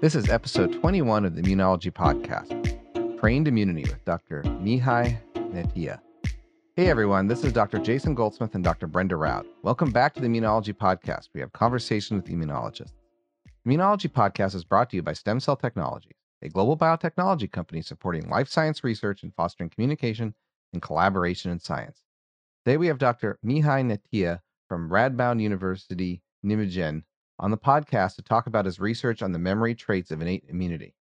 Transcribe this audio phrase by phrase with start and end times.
[0.00, 4.42] This is episode 21 of the Immunology Podcast, Trained Immunity with Dr.
[4.44, 6.00] Mihai Netia.
[6.74, 7.78] Hey everyone, this is Dr.
[7.78, 8.86] Jason Goldsmith and Dr.
[8.86, 9.44] Brenda Rout.
[9.62, 11.28] Welcome back to the Immunology Podcast.
[11.34, 12.94] We have conversations with immunologists.
[13.44, 17.82] The Immunology Podcast is brought to you by Stem Cell Technologies, a global biotechnology company
[17.82, 20.34] supporting life science research and fostering communication
[20.72, 22.04] and collaboration in science.
[22.64, 23.38] Today we have Dr.
[23.44, 27.02] Mihai Netia from Radboud University, Nijmegen,
[27.40, 30.94] on the podcast to talk about his research on the memory traits of innate immunity.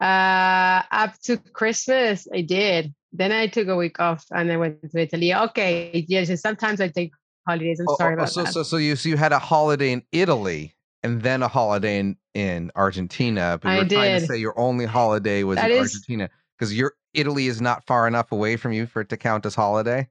[0.00, 2.94] Uh, up to Christmas, I did.
[3.12, 5.34] Then I took a week off and I went to Italy.
[5.34, 6.40] Okay, yes.
[6.40, 7.10] Sometimes I take
[7.46, 7.80] holidays.
[7.80, 8.52] I'm Oh, sorry oh, about so, that.
[8.52, 12.16] so, so you so you had a holiday in Italy and then a holiday in,
[12.34, 15.76] in Argentina, but you I were trying to say your only holiday was That in
[15.78, 19.16] is- Argentina because your Italy is not far enough away from you for it to
[19.16, 20.08] count as holiday.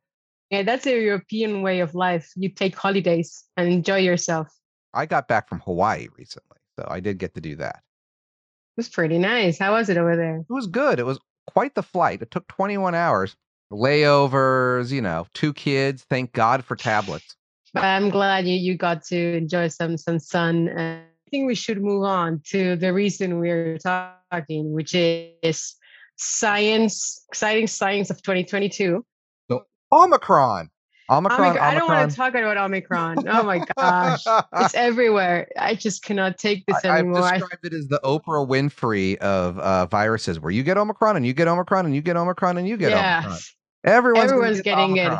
[0.50, 2.32] yeah, that's a European way of life.
[2.36, 4.48] You take holidays and enjoy yourself.
[4.94, 7.76] I got back from Hawaii recently, so I did get to do that.
[7.78, 9.60] It was pretty nice.
[9.60, 10.38] How was it over there?
[10.38, 11.00] It was good.
[11.00, 12.22] It was quite the flight.
[12.22, 13.36] It took 21 hours.
[13.72, 16.04] Layovers, you know, two kids.
[16.10, 17.36] Thank God for tablets.
[17.82, 20.70] But I'm glad you, you got to enjoy some some sun.
[20.70, 25.76] And I think we should move on to the reason we're talking, which is
[26.16, 29.06] science, exciting science of 2022.
[29.50, 30.70] So Omicron.
[31.10, 31.42] Omicron.
[31.42, 31.66] Omicron.
[31.66, 33.30] I don't want to talk about Omicron.
[33.30, 34.24] Oh my gosh.
[34.58, 35.48] it's everywhere.
[35.58, 37.24] I just cannot take this I, I've anymore.
[37.24, 41.26] I- described it as the Oprah Winfrey of uh, viruses, where you get Omicron and
[41.26, 43.40] you get Omicron and you get Omicron and you get yeah, Omicron.
[43.86, 45.18] Everyone's, Everyone's get getting it.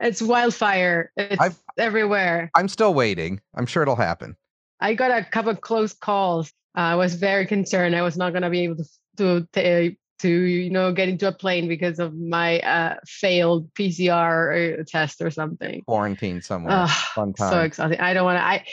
[0.00, 1.12] It's wildfire.
[1.16, 2.50] It's I've- everywhere.
[2.54, 3.40] I'm still waiting.
[3.54, 4.36] I'm sure it'll happen.
[4.80, 6.52] I got a couple of close calls.
[6.74, 7.94] I was very concerned.
[7.94, 8.84] I was not going to be able to
[9.18, 14.80] to to, to you know get into a plane because of my uh, failed PCR
[14.80, 15.82] uh, test or something.
[15.86, 16.74] Quarantine somewhere.
[16.74, 17.66] Ugh, Fun so time.
[17.66, 18.00] exhausting.
[18.00, 18.44] I don't want to.
[18.44, 18.64] I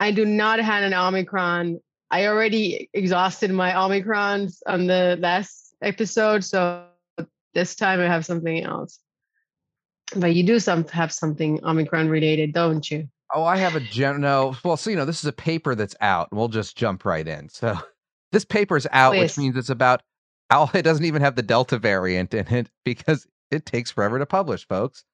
[0.00, 1.80] I do not have an Omicron.
[2.10, 6.84] I already exhausted my Omicrons on the last episode, so
[7.54, 8.98] this time I have something else.
[10.16, 13.08] But you do some have something Omicron related, don't you?
[13.34, 14.20] Oh, I have a gen.
[14.20, 16.28] No, well, so you know, this is a paper that's out.
[16.30, 17.48] and We'll just jump right in.
[17.48, 17.78] So
[18.32, 20.02] this paper's out, which means it's about.
[20.50, 24.26] Oh, it doesn't even have the Delta variant in it because it takes forever to
[24.26, 25.04] publish, folks.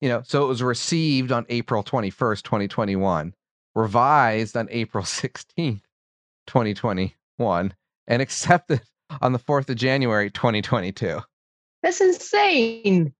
[0.00, 3.34] You know, so it was received on April 21st, 2021,
[3.74, 5.82] revised on April 16th,
[6.46, 7.74] 2021,
[8.06, 8.80] and accepted
[9.20, 11.20] on the 4th of January, 2022.
[11.82, 13.12] That's insane.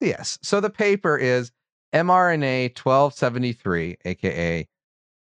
[0.00, 0.38] Yes.
[0.42, 1.52] So the paper is
[1.92, 4.68] mRNA 1273, aka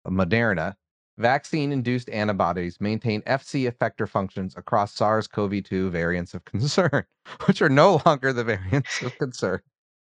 [0.07, 0.75] Moderna,
[1.19, 7.05] vaccine induced antibodies maintain FC effector functions across SARS CoV 2 variants of concern,
[7.47, 9.61] which are no longer the variants of concern.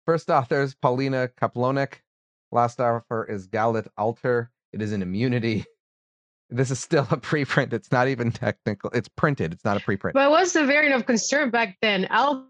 [0.05, 1.95] First author is Paulina Kaplonek.
[2.51, 4.51] Last author is Galit Alter.
[4.71, 5.65] It is an immunity.
[6.49, 7.73] This is still a preprint.
[7.73, 8.89] It's not even technical.
[8.91, 9.51] It's printed.
[9.51, 10.13] It's not a preprint.
[10.13, 12.05] But what's the variant of concern back then?
[12.05, 12.47] Alpha.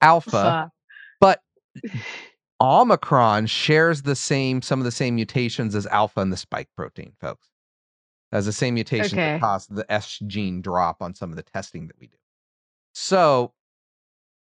[0.00, 0.72] Alpha.
[2.60, 7.12] Omicron shares the same some of the same mutations as alpha in the spike protein,
[7.20, 7.48] folks.
[8.32, 9.32] Has the same mutation Okay.
[9.32, 12.16] that caused the S gene drop on some of the testing that we do.
[12.92, 13.54] So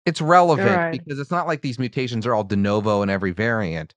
[0.06, 0.92] it's relevant Alright.
[1.04, 3.94] because it's not like these mutations are all de novo in every variant.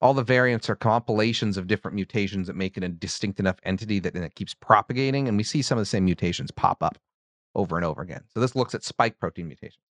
[0.00, 4.00] All the variants are compilations of different mutations that make it a distinct enough entity
[4.00, 6.98] that then it keeps propagating, and we see some of the same mutations pop up
[7.54, 8.24] over and over again.
[8.34, 9.84] So this looks at spike protein mutations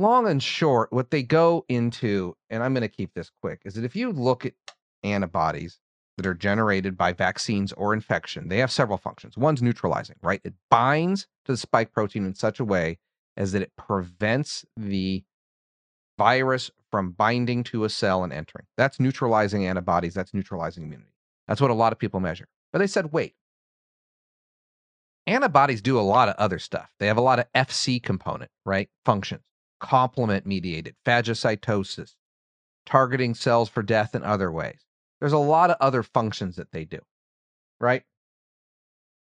[0.00, 3.74] long and short, what they go into, and I'm going to keep this quick, is
[3.74, 4.54] that if you look at
[5.02, 5.78] antibodies
[6.16, 9.36] that are generated by vaccines or infection, they have several functions.
[9.36, 10.40] One's neutralizing, right?
[10.44, 12.98] It binds to the spike protein in such a way
[13.36, 15.24] as that it prevents the
[16.18, 18.66] virus from binding to a cell and entering.
[18.76, 20.12] That's neutralizing antibodies.
[20.12, 21.12] That's neutralizing immunity.
[21.48, 22.46] That's what a lot of people measure.
[22.72, 23.34] But they said, wait,
[25.26, 26.90] antibodies do a lot of other stuff.
[26.98, 28.90] They have a lot of FC component, right?
[29.04, 29.42] Functions,
[29.80, 32.14] complement mediated, phagocytosis,
[32.86, 34.86] targeting cells for death in other ways.
[35.20, 37.00] There's a lot of other functions that they do,
[37.80, 38.02] right?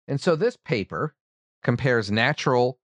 [0.08, 1.14] And so this paper
[1.62, 2.78] compares natural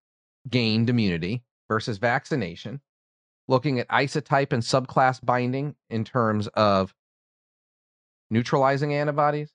[0.49, 2.81] gained immunity versus vaccination,
[3.47, 6.93] looking at isotype and subclass binding in terms of
[8.29, 9.51] neutralizing antibodies,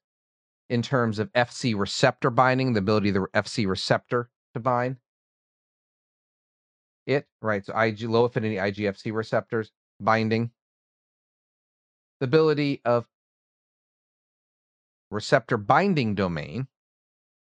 [0.68, 4.96] in terms of FC receptor binding, the ability of the FC receptor to bind.
[7.06, 9.70] It, right, so IG, low affinity IGFC receptors
[10.00, 10.50] binding.
[12.20, 13.06] The ability of
[15.10, 16.66] receptor binding domain.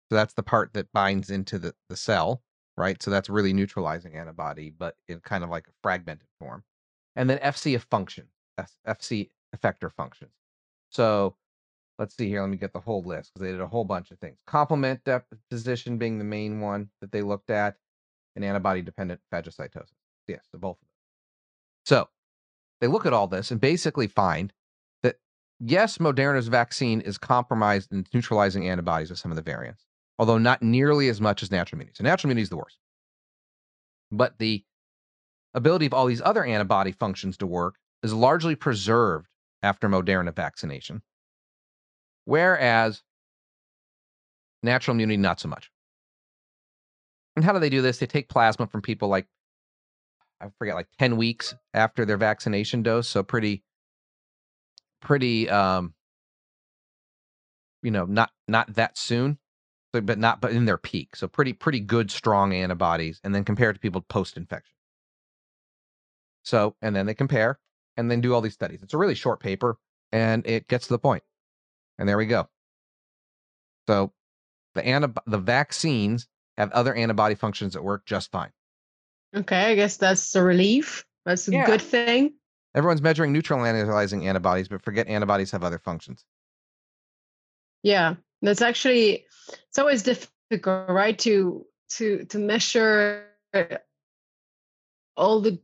[0.09, 2.43] So that's the part that binds into the, the cell,
[2.77, 3.01] right?
[3.01, 6.63] So that's really neutralizing antibody, but in kind of like a fragmented form.
[7.15, 8.27] And then FC of function,
[8.87, 10.31] FC effector functions.
[10.89, 11.35] So
[11.99, 12.41] let's see here.
[12.41, 14.39] Let me get the whole list because they did a whole bunch of things.
[14.45, 17.77] Complement deposition being the main one that they looked at,
[18.35, 19.91] and antibody dependent phagocytosis.
[20.27, 20.87] Yes, so both of them.
[21.85, 22.09] So
[22.81, 24.53] they look at all this and basically find
[25.03, 25.17] that
[25.59, 29.85] yes, Moderna's vaccine is compromised in neutralizing antibodies of some of the variants,
[30.17, 31.95] although not nearly as much as natural immunity.
[31.97, 32.77] So natural immunity is the worst.
[34.11, 34.63] But the
[35.53, 39.27] ability of all these other antibody functions to work is largely preserved
[39.61, 41.01] after Moderna vaccination
[42.25, 43.01] whereas
[44.61, 45.69] natural immunity, not so much.
[47.35, 47.97] And how do they do this?
[47.97, 49.27] They take plasma from people like,
[50.39, 53.07] I forget, like 10 weeks after their vaccination dose.
[53.07, 53.63] So pretty,
[55.01, 55.93] pretty, um,
[57.81, 59.39] you know, not, not that soon,
[59.91, 61.15] but, but not, but in their peak.
[61.15, 63.19] So pretty, pretty good, strong antibodies.
[63.23, 64.75] And then compare it to people post infection.
[66.43, 67.59] So, and then they compare
[67.97, 68.81] and then do all these studies.
[68.83, 69.77] It's a really short paper
[70.11, 71.23] and it gets to the point.
[71.97, 72.49] And there we go.
[73.87, 74.13] So
[74.75, 76.27] the antib- the vaccines
[76.57, 78.51] have other antibody functions that work just fine.
[79.35, 81.05] Okay, I guess that's a relief.
[81.25, 81.65] That's a yeah.
[81.65, 82.33] good thing.
[82.75, 86.25] Everyone's measuring neutralizing antibodies, but forget antibodies have other functions.
[87.83, 89.25] Yeah, that's actually
[89.69, 91.17] it's always difficult, right?
[91.19, 93.25] To to to measure
[95.15, 95.59] all the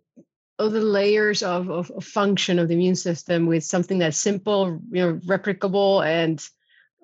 [0.59, 4.77] all the layers of, of, of, function of the immune system with something that's simple,
[4.91, 6.45] you know, replicable and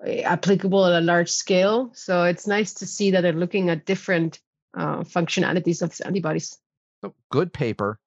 [0.04, 1.90] applicable at a large scale.
[1.94, 4.40] So it's nice to see that they're looking at different
[4.74, 6.58] uh, functionalities of antibodies.
[7.02, 7.98] So good paper,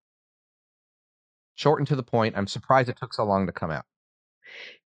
[1.55, 2.37] short and to the point.
[2.37, 3.85] I'm surprised it took so long to come out.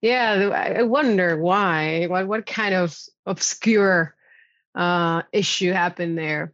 [0.00, 2.06] Yeah, I wonder why.
[2.06, 4.14] What what kind of obscure
[4.74, 6.52] uh, issue happened there?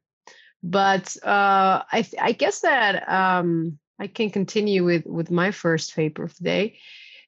[0.63, 6.25] But uh, I I guess that um, I can continue with with my first paper
[6.25, 6.79] of the day.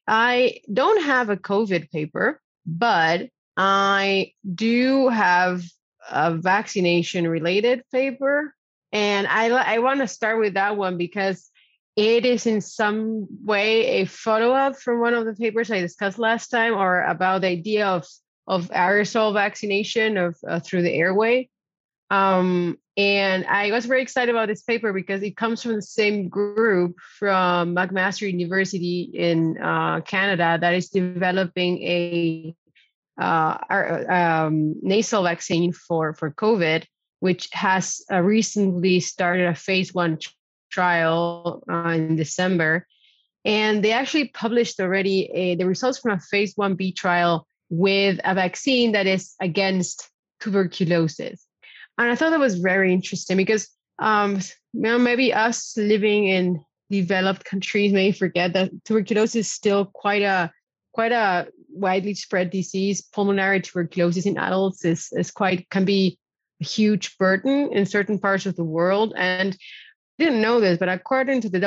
[0.07, 5.63] I don't have a COVID paper, but I do have
[6.11, 8.55] a vaccination related paper,
[8.93, 11.51] and I I want to start with that one because
[11.97, 16.19] it is in some way a follow up from one of the papers I discussed
[16.19, 18.07] last time, or about the idea of
[18.47, 21.49] of aerosol vaccination of uh, through the airway.
[22.11, 26.29] Um, and I was very excited about this paper because it comes from the same
[26.29, 32.55] group from McMaster University in uh, Canada that is developing a
[33.19, 33.57] uh,
[34.07, 36.85] um, nasal vaccine for, for COVID,
[37.21, 40.19] which has uh, recently started a phase one
[40.71, 42.87] trial uh, in December.
[43.47, 48.35] And they actually published already a, the results from a phase 1B trial with a
[48.35, 50.07] vaccine that is against
[50.41, 51.47] tuberculosis.
[51.99, 53.69] And I thought that was very interesting because
[53.99, 54.37] um,
[54.73, 60.23] you know, maybe us living in developed countries may forget that tuberculosis is still quite
[60.23, 60.51] a
[60.93, 63.01] quite a widely spread disease.
[63.01, 66.19] Pulmonary tuberculosis in adults is, is quite can be
[66.61, 69.15] a huge burden in certain parts of the world.
[69.17, 69.57] And
[70.19, 71.61] I didn't know this, but according to the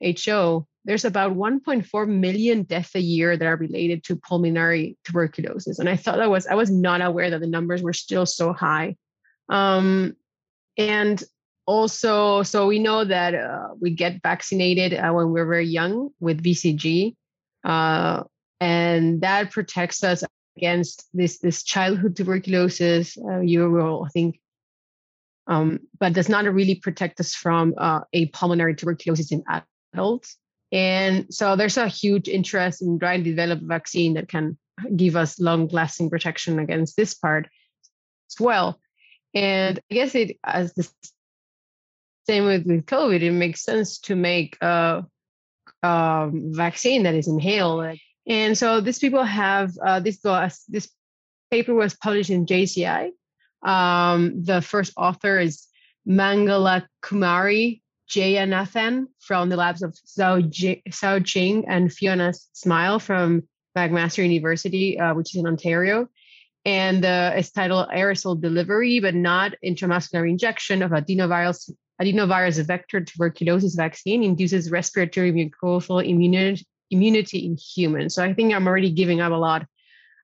[0.00, 5.78] WHO, there's about 1.4 million deaths a year that are related to pulmonary tuberculosis.
[5.78, 8.52] And I thought that was I was not aware that the numbers were still so
[8.52, 8.96] high.
[9.48, 10.16] Um,
[10.76, 11.22] and
[11.66, 16.42] also, so we know that uh, we get vaccinated uh, when we're very young with
[16.42, 17.14] BCG,
[17.64, 18.24] uh,
[18.60, 20.22] and that protects us
[20.56, 23.16] against this this childhood tuberculosis.
[23.16, 24.40] Uh, you will, think,
[25.46, 29.42] um, but does not really protect us from uh, a pulmonary tuberculosis in
[29.94, 30.36] adults.
[30.72, 34.58] And so there's a huge interest in trying to develop a vaccine that can
[34.96, 37.48] give us long lasting protection against this part
[38.30, 38.80] as well.
[39.34, 40.88] And I guess it as the
[42.26, 45.04] same with, with COVID, it makes sense to make a,
[45.82, 47.98] um, vaccine that is inhaled.
[48.26, 50.20] And so these people have uh, this
[50.68, 50.88] this
[51.50, 53.10] paper was published in JCI.
[53.62, 55.66] Um, the first author is
[56.08, 60.82] Mangala Kumari Jayanathan from the labs of Zhao, J-
[61.66, 63.42] and Fiona Smile from
[63.76, 66.08] McMaster University, uh, which is in Ontario.
[66.64, 73.74] And uh, it's titled Aerosol Delivery, but not intramuscular injection of adenovirus, adenovirus vector tuberculosis
[73.74, 78.14] vaccine induces respiratory mucosal immunity, immunity in humans.
[78.14, 79.66] So I think I'm already giving up a lot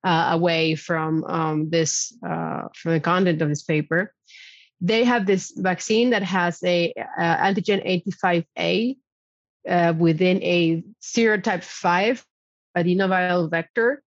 [0.03, 4.15] uh, away from um, this, uh, from the content of this paper
[4.81, 8.97] they have this vaccine that has a uh, antigen 85A
[9.69, 12.25] uh, within a serotype 5
[12.77, 14.03] adenoviral vector,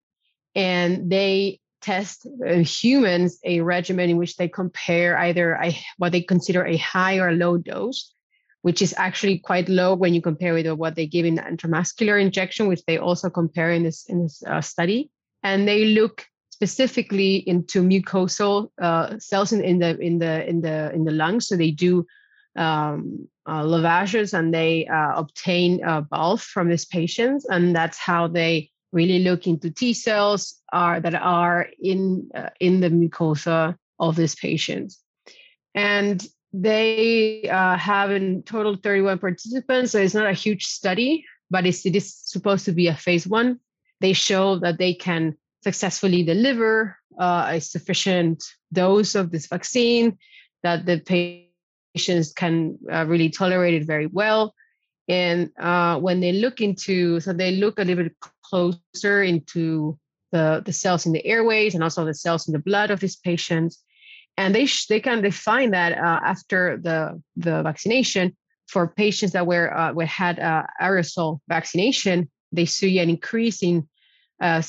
[0.55, 6.23] and they test uh, humans a regimen in which they compare either a, what they
[6.23, 8.15] consider a high or low dose,
[8.63, 12.21] which is actually quite low when you compare with what they give in the intramuscular
[12.21, 15.11] injection, which they also compare in this in this uh, study.
[15.43, 20.93] And they look specifically into mucosal uh, cells in, in, the in the in the
[20.95, 21.49] in the lungs.
[21.49, 22.07] So they do
[22.57, 28.29] um, uh, lavages and they uh, obtain uh, BALF from these patients, and that's how
[28.29, 34.17] they really look into T cells are that are in uh, in the mucosa of
[34.17, 35.03] these patients,
[35.75, 39.93] and they uh, have in total 31 participants.
[39.93, 43.27] So it's not a huge study, but it's, it is supposed to be a phase
[43.27, 43.59] one.
[44.01, 50.19] They show that they can successfully deliver uh, a sufficient dose of this vaccine,
[50.63, 50.99] that the
[51.95, 54.55] patients can uh, really tolerate it very well.
[55.09, 58.17] And uh, when they look into, so they look a little bit
[58.53, 59.99] closer into
[60.31, 63.17] the, the cells in the airways and also the cells in the blood of these
[63.17, 63.83] patients.
[64.37, 68.37] And they, sh- they kind of find that uh, after the, the vaccination,
[68.69, 73.87] for patients that were, uh, were had uh, aerosol vaccination, they see an increase in
[74.41, 74.63] uh,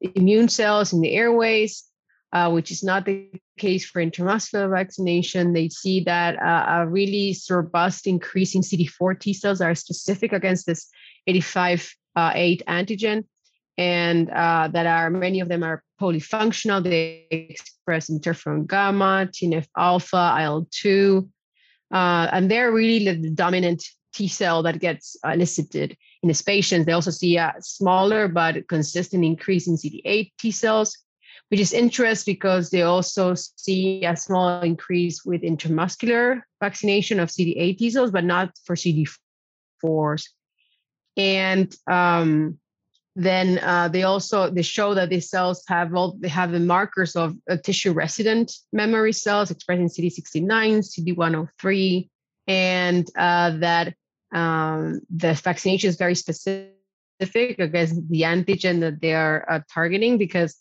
[0.00, 1.84] immune cells in the airways,
[2.32, 3.28] uh, which is not the
[3.58, 5.52] case for intramuscular vaccination.
[5.52, 10.66] They see that uh, a really robust increase in CD4 T cells are specific against
[10.66, 10.88] this
[11.28, 13.24] 85 uh, 8 antigen,
[13.78, 16.82] and uh, that are many of them are polyfunctional.
[16.82, 21.28] They express interferon gamma, TNF alpha, IL 2,
[21.92, 26.86] uh, and they're really the dominant T cell that gets elicited in these patients.
[26.86, 30.98] They also see a smaller but consistent increase in CD8 T cells,
[31.48, 37.78] which is interesting because they also see a small increase with intramuscular vaccination of CD8
[37.78, 40.24] T cells, but not for CD4s.
[41.16, 42.58] And um,
[43.14, 47.14] then uh, they also they show that these cells have all they have the markers
[47.14, 52.08] of uh, tissue resident memory cells expressing CD69, CD103,
[52.46, 53.94] and uh, that
[54.32, 60.56] um, the vaccination is very specific against the antigen that they are uh, targeting because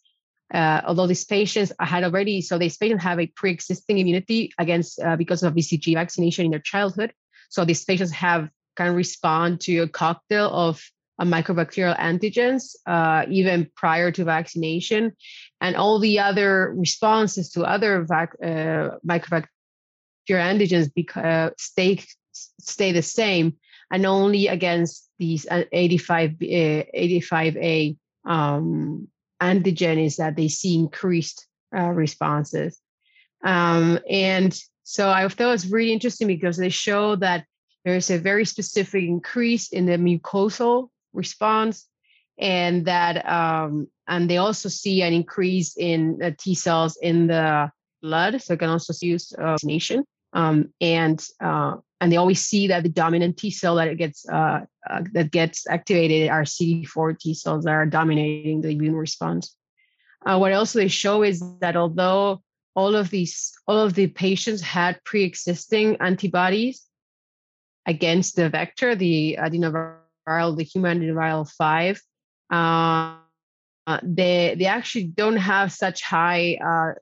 [0.54, 5.16] uh, although these patients had already, so these patients have a pre-existing immunity against uh,
[5.16, 7.14] because of BCG vaccination in their childhood.
[7.50, 8.50] So these patients have
[8.82, 10.82] can respond to a cocktail of
[11.20, 15.12] uh, microbacterial antigens uh, even prior to vaccination,
[15.60, 19.46] and all the other responses to other vac- uh, microbacterial
[20.30, 22.04] antigens beca- stay
[22.60, 23.58] stay the same
[23.92, 29.08] and only against these uh, 85 uh, 85a um,
[29.42, 31.46] antigen is that they see increased
[31.76, 32.80] uh, responses.
[33.44, 37.46] Um, and so i thought it was really interesting because they show that
[37.86, 41.88] there's a very specific increase in the mucosal response
[42.38, 47.72] and that um, and they also see an increase in the t cells in the
[48.02, 52.68] blood so it can also use uh, vaccination um, and uh, and they always see
[52.68, 57.18] that the dominant T cell that it gets uh, uh, that gets activated are CD4
[57.20, 59.56] T cells that are dominating the immune response.
[60.26, 62.42] Uh, what also they show is that although
[62.76, 66.82] all of these all of the patients had pre-existing antibodies
[67.86, 72.02] against the vector, the adenoviral, the human adenoviral five,
[72.50, 73.18] uh,
[74.04, 76.58] they they actually don't have such high.
[76.64, 76.94] Uh,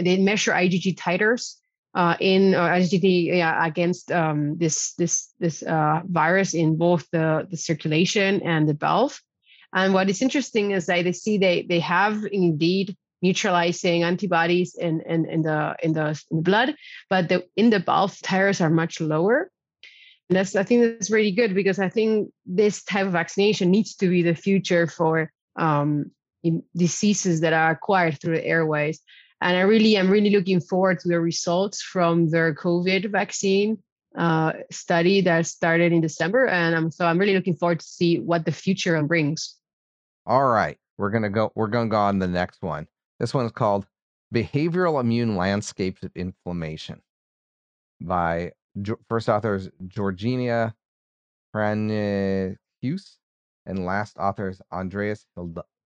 [0.00, 1.56] they measure IgG titers
[1.94, 7.46] uh, in uh, IgG yeah, against um, this this this uh, virus in both the,
[7.50, 9.20] the circulation and the BALF.
[9.72, 15.00] And what is interesting is that they see they they have indeed neutralizing antibodies in,
[15.00, 16.74] in, in the in the in the blood,
[17.10, 19.50] but the in the BALF titers are much lower.
[20.30, 24.08] That's I think that's really good because I think this type of vaccination needs to
[24.08, 26.10] be the future for um,
[26.76, 29.00] diseases that are acquired through the airways
[29.40, 33.78] and I really am really looking forward to the results from their COVID vaccine
[34.16, 38.18] uh, study that started in December, and um, so I'm really looking forward to see
[38.18, 39.56] what the future brings.
[40.26, 41.52] All right, we're gonna go.
[41.54, 42.88] We're gonna go on the next one.
[43.20, 43.86] This one is called
[44.34, 47.00] "Behavioral Immune Landscapes of Inflammation"
[48.00, 48.52] by
[49.08, 50.74] first author is Georgina
[51.54, 53.18] Hughes
[53.66, 55.26] and last author is Andreas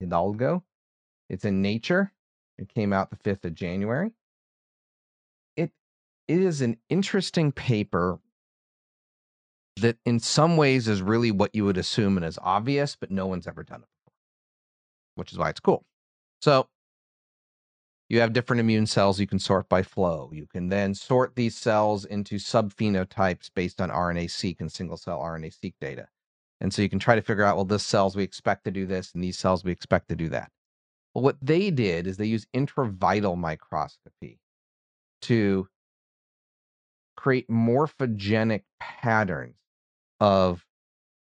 [0.00, 0.64] Hidalgo.
[1.28, 2.12] It's in Nature.
[2.58, 4.12] It came out the 5th of January.
[5.56, 5.72] It
[6.28, 8.18] it is an interesting paper
[9.76, 13.26] that in some ways is really what you would assume and is obvious, but no
[13.26, 14.14] one's ever done it before,
[15.16, 15.84] which is why it's cool.
[16.40, 16.68] So
[18.12, 20.28] you have different immune cells you can sort by flow.
[20.34, 25.72] You can then sort these cells into subphenotypes based on RNA-seq and single cell RNA-seq
[25.80, 26.06] data.
[26.60, 28.84] And so you can try to figure out, well, this cells we expect to do
[28.84, 30.50] this, and these cells we expect to do that.
[31.14, 34.40] Well, what they did is they used intravital microscopy
[35.22, 35.68] to
[37.16, 39.56] create morphogenic patterns
[40.20, 40.66] of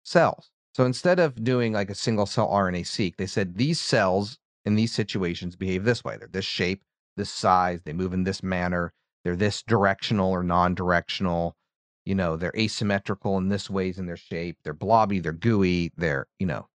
[0.04, 0.50] cells.
[0.74, 4.40] So instead of doing like a single cell RNA seq, they said these cells
[4.70, 6.16] in these situations behave this way.
[6.18, 6.84] They're this shape,
[7.18, 11.58] this size, they move in this manner, they're this directional or non-directional.
[12.06, 14.58] You know, they're asymmetrical in this ways in their shape.
[14.64, 16.68] They're blobby, they're gooey, they're, you know,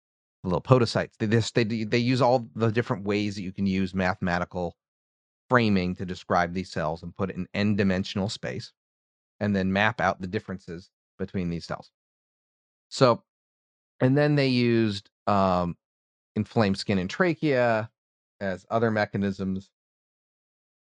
[0.43, 1.13] little podocytes.
[1.19, 4.77] They this they they use all the different ways that you can use mathematical
[5.49, 8.73] framing to describe these cells and put it in n-dimensional space
[9.41, 11.91] and then map out the differences between these cells.
[12.89, 13.23] So,
[14.01, 15.77] and then they used um,
[16.37, 17.91] inflamed skin and trachea
[18.41, 19.71] as other mechanisms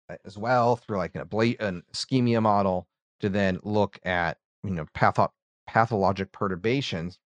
[0.08, 2.86] uh, as well through like an, abla- an ischemia model
[3.20, 5.30] to then look at you know patho-
[5.66, 7.18] pathologic perturbations.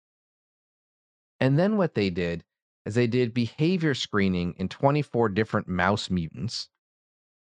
[1.39, 2.43] And then what they did
[2.85, 6.69] is they did behavior screening in 24 different mouse mutants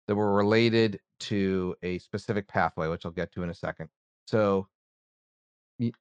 [0.08, 3.90] that were related to a specific pathway, which I'll get to in a second.
[4.26, 4.68] So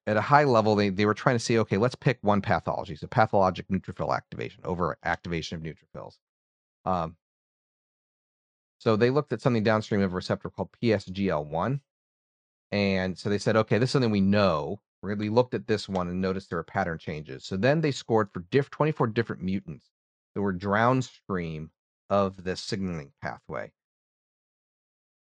[0.07, 2.97] at a high level, they, they were trying to say, okay, let's pick one pathology.
[2.97, 6.15] So pathologic neutrophil activation, over activation of neutrophils.
[6.85, 7.17] Um,
[8.79, 11.81] so they looked at something downstream of a receptor called PSGL1.
[12.73, 14.81] And so they said, okay, this is something we know.
[15.03, 17.45] We looked at this one and noticed there were pattern changes.
[17.45, 19.91] So then they scored for diff- 24 different mutants
[20.35, 21.71] that were downstream
[22.11, 23.73] of this signaling pathway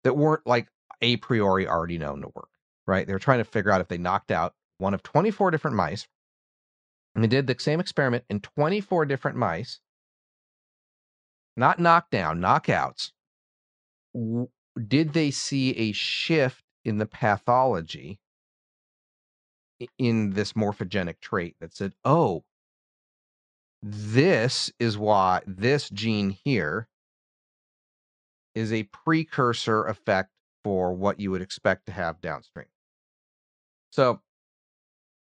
[0.03, 0.67] that weren't like
[1.01, 2.49] a priori already known to work
[2.91, 3.07] right?
[3.07, 6.07] They were trying to figure out if they knocked out one of 24 different mice.
[7.15, 9.79] And they did the same experiment in 24 different mice,
[11.55, 13.11] not knockdown, knockouts.
[14.87, 18.19] Did they see a shift in the pathology
[19.97, 22.43] in this morphogenic trait that said, oh,
[23.81, 26.89] this is why this gene here
[28.53, 30.29] is a precursor effect
[30.63, 32.67] for what you would expect to have downstream.
[33.91, 34.21] So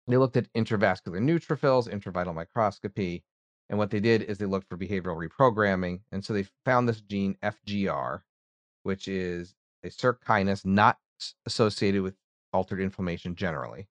[0.07, 3.25] they looked at intravascular neutrophils, intravital microscopy,
[3.69, 6.01] and what they did is they looked for behavioral reprogramming.
[6.11, 8.23] And so they found this gene FGR,
[8.83, 9.55] which is
[9.85, 10.99] a Src kinase not
[11.47, 12.15] associated with
[12.53, 13.89] altered inflammation generally.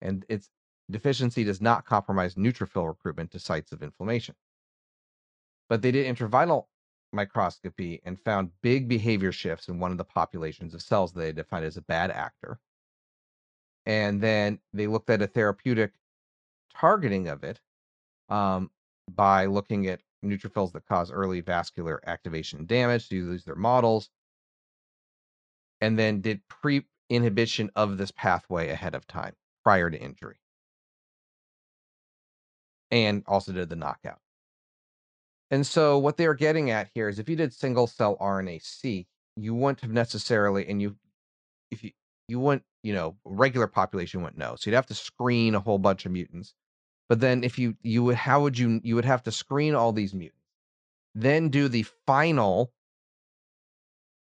[0.00, 0.48] And its
[0.90, 4.34] deficiency does not compromise neutrophil recruitment to sites of inflammation.
[5.68, 6.64] But they did intravital
[7.12, 11.32] microscopy and found big behavior shifts in one of the populations of cells that they
[11.32, 12.58] defined as a bad actor.
[13.86, 15.92] And then they looked at a therapeutic
[16.74, 17.60] targeting of it
[18.28, 18.70] um,
[19.10, 23.08] by looking at neutrophils that cause early vascular activation damage.
[23.08, 24.10] So use their models.
[25.80, 30.40] And then did pre inhibition of this pathway ahead of time prior to injury.
[32.90, 34.20] And also did the knockout.
[35.50, 39.54] And so what they're getting at here is if you did single cell RNA-seq, you
[39.54, 40.96] wouldn't have necessarily, and you,
[41.70, 41.90] if you,
[42.30, 44.56] you wouldn't, you know, regular population wouldn't know.
[44.56, 46.54] So you'd have to screen a whole bunch of mutants.
[47.08, 49.92] But then if you, you would, how would you, you would have to screen all
[49.92, 50.38] these mutants,
[51.14, 52.72] then do the final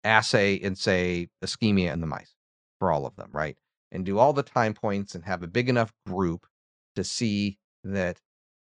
[0.04, 2.34] assay and say ischemia in the mice
[2.78, 3.56] for all of them, right?
[3.92, 6.46] And do all the time points and have a big enough group
[6.96, 8.20] to see that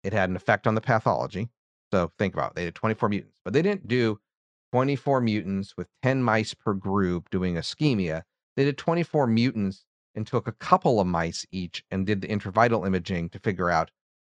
[0.02, 1.50] it had an effect on the pathology
[1.94, 2.54] so think about it.
[2.56, 4.18] They did 24 mutants, but they didn't do
[4.72, 8.22] 24 mutants with 10 mice per group doing ischemia.
[8.56, 12.86] They did 24 mutants and took a couple of mice each and did the intravital
[12.86, 13.90] imaging to figure out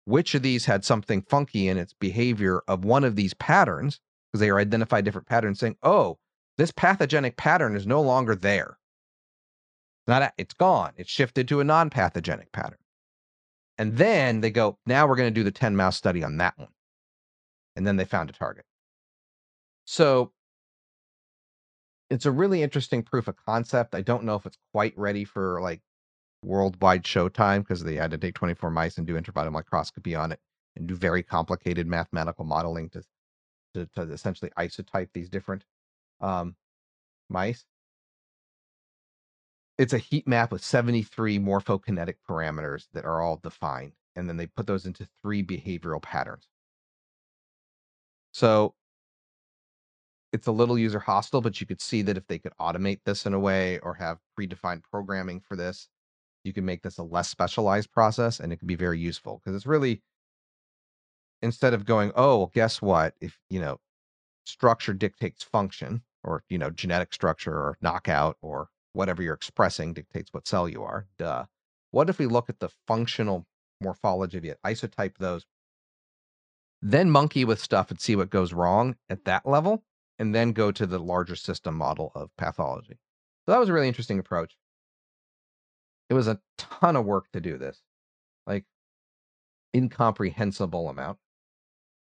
[0.05, 3.99] which of these had something funky in its behavior of one of these patterns
[4.31, 6.17] because they identified different patterns saying, oh,
[6.57, 8.77] this pathogenic pattern is no longer there.
[10.07, 10.93] Not it's gone.
[10.97, 12.79] It's shifted to a non-pathogenic pattern.
[13.77, 16.57] And then they go, now we're going to do the 10 mouse study on that
[16.57, 16.69] one
[17.79, 18.65] and then they found a target.
[19.85, 20.33] So
[22.09, 23.93] it's a really interesting proof of concept.
[23.95, 25.81] I don't know if it's quite ready for like
[26.43, 30.39] worldwide showtime because they had to take 24 mice and do intravital microscopy on it
[30.75, 33.03] and do very complicated mathematical modeling to
[33.75, 35.63] to, to essentially isotype these different
[36.21, 36.55] um,
[37.29, 37.65] mice.
[39.77, 44.47] It's a heat map with 73 morphokinetic parameters that are all defined, and then they
[44.47, 46.47] put those into three behavioral patterns.
[48.31, 48.73] So
[50.31, 53.25] it's a little user hostile, but you could see that if they could automate this
[53.25, 55.89] in a way or have predefined programming for this,
[56.43, 59.55] you can make this a less specialized process and it can be very useful because
[59.55, 60.01] it's really
[61.41, 63.13] instead of going, oh, well, guess what?
[63.21, 63.79] If you know,
[64.45, 70.33] structure dictates function, or you know, genetic structure or knockout or whatever you're expressing dictates
[70.33, 71.07] what cell you are.
[71.17, 71.45] Duh.
[71.91, 73.45] What if we look at the functional
[73.81, 75.45] morphology of it, isotype those,
[76.81, 79.83] then monkey with stuff and see what goes wrong at that level,
[80.19, 82.99] and then go to the larger system model of pathology.
[83.45, 84.55] So that was a really interesting approach.
[86.09, 87.81] It was a ton of work to do this,
[88.45, 88.65] like
[89.75, 91.17] incomprehensible amount.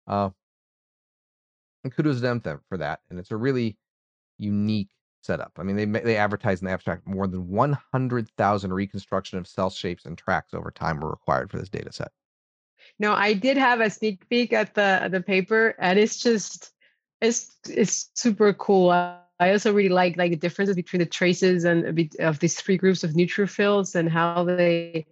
[0.07, 0.31] Uh,
[1.83, 3.01] and kudos to them for that.
[3.09, 3.77] And it's a really
[4.37, 4.89] unique
[5.21, 5.51] setup.
[5.57, 10.05] I mean, they they advertise in the abstract more than 100,000 reconstruction of cell shapes
[10.05, 12.11] and tracks over time were required for this data set.
[12.97, 16.71] No, I did have a sneak peek at the the paper, and it's just
[17.21, 18.89] it's it's super cool.
[18.89, 23.03] I also really like like the differences between the traces and of these three groups
[23.03, 25.05] of neutrophils and how they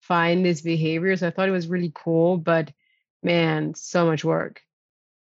[0.00, 1.22] find these behaviors.
[1.22, 2.72] I thought it was really cool, but
[3.22, 4.60] man, so much work.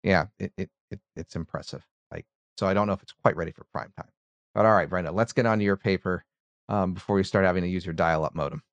[0.04, 1.86] Yeah, it, it, it it's impressive.
[2.12, 2.26] Like,
[2.58, 4.10] so I don't know if it's quite ready for prime time.
[4.54, 6.26] But all right, Brenda, let's get on to your paper
[6.70, 8.64] um, before we start having to use your dial-up modem.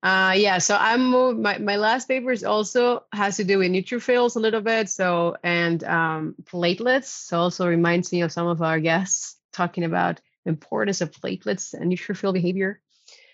[0.00, 4.36] Uh, yeah, so I'm my, my last paper is also has to do with neutrophils
[4.36, 4.88] a little bit.
[4.88, 7.06] So and um, platelets.
[7.06, 11.90] So also reminds me of some of our guests talking about importance of platelets and
[11.90, 12.80] neutrophil behavior.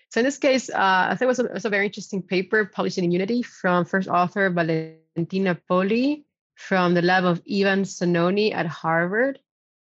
[0.09, 2.21] So in this case, uh, I think it was a, it was a very interesting
[2.21, 6.25] paper published in Immunity from first author Valentina Poli
[6.55, 9.39] from the lab of Ivan Zanoni at Harvard.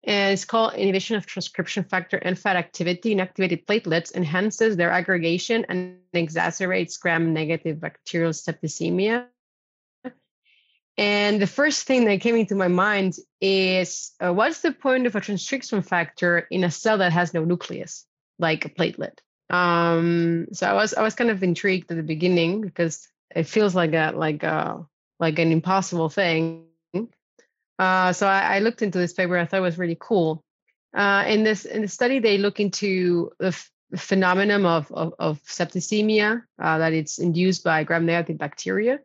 [0.05, 5.67] And it's called inhibition of transcription factor NFAT activity in activated platelets enhances their aggregation
[5.69, 9.27] and exacerbates gram-negative bacterial septicemia.
[10.97, 15.17] And the first thing that came into my mind is uh, what's the point of
[15.17, 18.07] a transcription factor in a cell that has no nucleus,
[18.39, 19.19] like a platelet?
[19.49, 23.75] Um, so I was I was kind of intrigued at the beginning because it feels
[23.75, 24.87] like a like a
[25.19, 26.67] like an impossible thing.
[27.81, 29.39] Uh, so I, I, looked into this paper.
[29.39, 30.45] I thought it was really cool.
[30.93, 35.43] Uh, in this in the study, they look into the f- phenomenon of of, of
[35.45, 39.01] septicemia uh, that it's induced by gram-negative bacteria,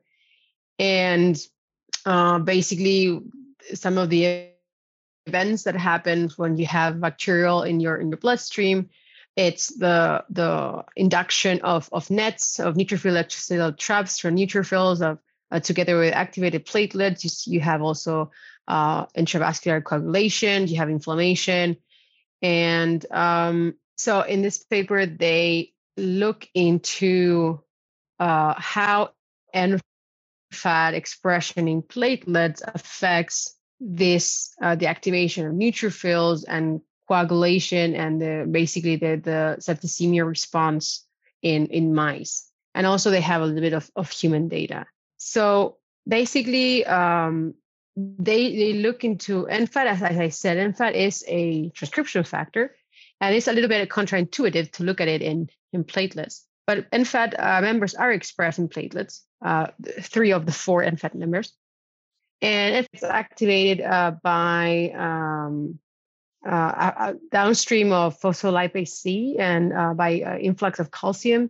[0.78, 1.42] and
[2.06, 3.22] uh, basically
[3.74, 4.50] some of the
[5.26, 8.90] events that happen when you have bacterial in your in your bloodstream
[9.38, 15.18] it's the the induction of of nets of neutrophil extracellular traps from neutrophils of
[15.52, 17.24] uh, together with activated platelets.
[17.24, 18.32] You, you have also
[18.68, 20.68] uh, intravascular coagulation.
[20.68, 21.78] You have inflammation,
[22.42, 27.62] and um, so in this paper they look into
[28.20, 29.12] uh, how
[29.54, 38.48] NFAT expression in platelets affects this uh, the activation of neutrophils and coagulation and the,
[38.50, 41.06] basically the, the septicemia response
[41.42, 42.50] in, in mice.
[42.74, 44.86] And also they have a little bit of, of human data.
[45.18, 47.54] So basically, um,
[47.96, 52.76] they, they look into NFAT, as, as I said, NFAT is a transcription factor,
[53.22, 56.42] and it's a little bit counterintuitive to look at it in, in platelets.
[56.68, 59.68] But NFAT uh, members are expressed in platelets, uh,
[60.02, 61.54] three of the four NFAT members.
[62.42, 65.80] And it's activated uh, by um,
[66.46, 71.50] uh, downstream of phospholipase C and uh, by uh, influx of calcium,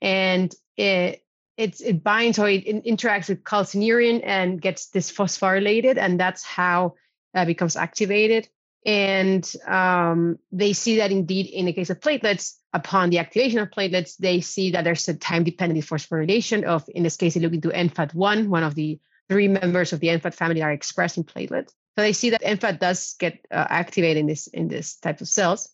[0.00, 1.22] and it
[1.56, 6.94] it's, it binds or it interacts with calcineurin and gets dysphosphorylated, and that's how
[7.34, 8.48] it becomes activated.
[8.84, 13.70] And um, they see that indeed in the case of platelets, upon the activation of
[13.70, 17.70] platelets, they see that there's a time-dependent phosphorylation of, in this case, they look into
[17.70, 21.70] NFAT1, one of the three members of the NFAT family are expressed in platelets.
[21.96, 25.28] So they see that NFAT does get uh, activated in this in this type of
[25.28, 25.70] cells,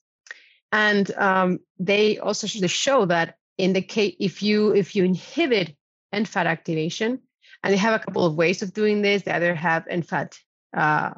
[0.71, 5.77] and um, they also show that in the case if you if you inhibit
[6.15, 7.21] NFAT activation,
[7.63, 9.23] and they have a couple of ways of doing this.
[9.23, 10.39] They either have NFAT
[10.77, 11.11] uh,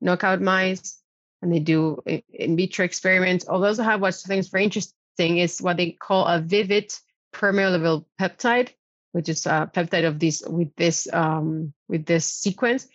[0.00, 1.00] knockout mice,
[1.42, 3.44] and they do in vitro experiments.
[3.46, 6.92] Or they also have what's things very interesting is what they call a vivid
[7.32, 8.70] permeable peptide,
[9.12, 12.86] which is a peptide of this with this um, with this sequence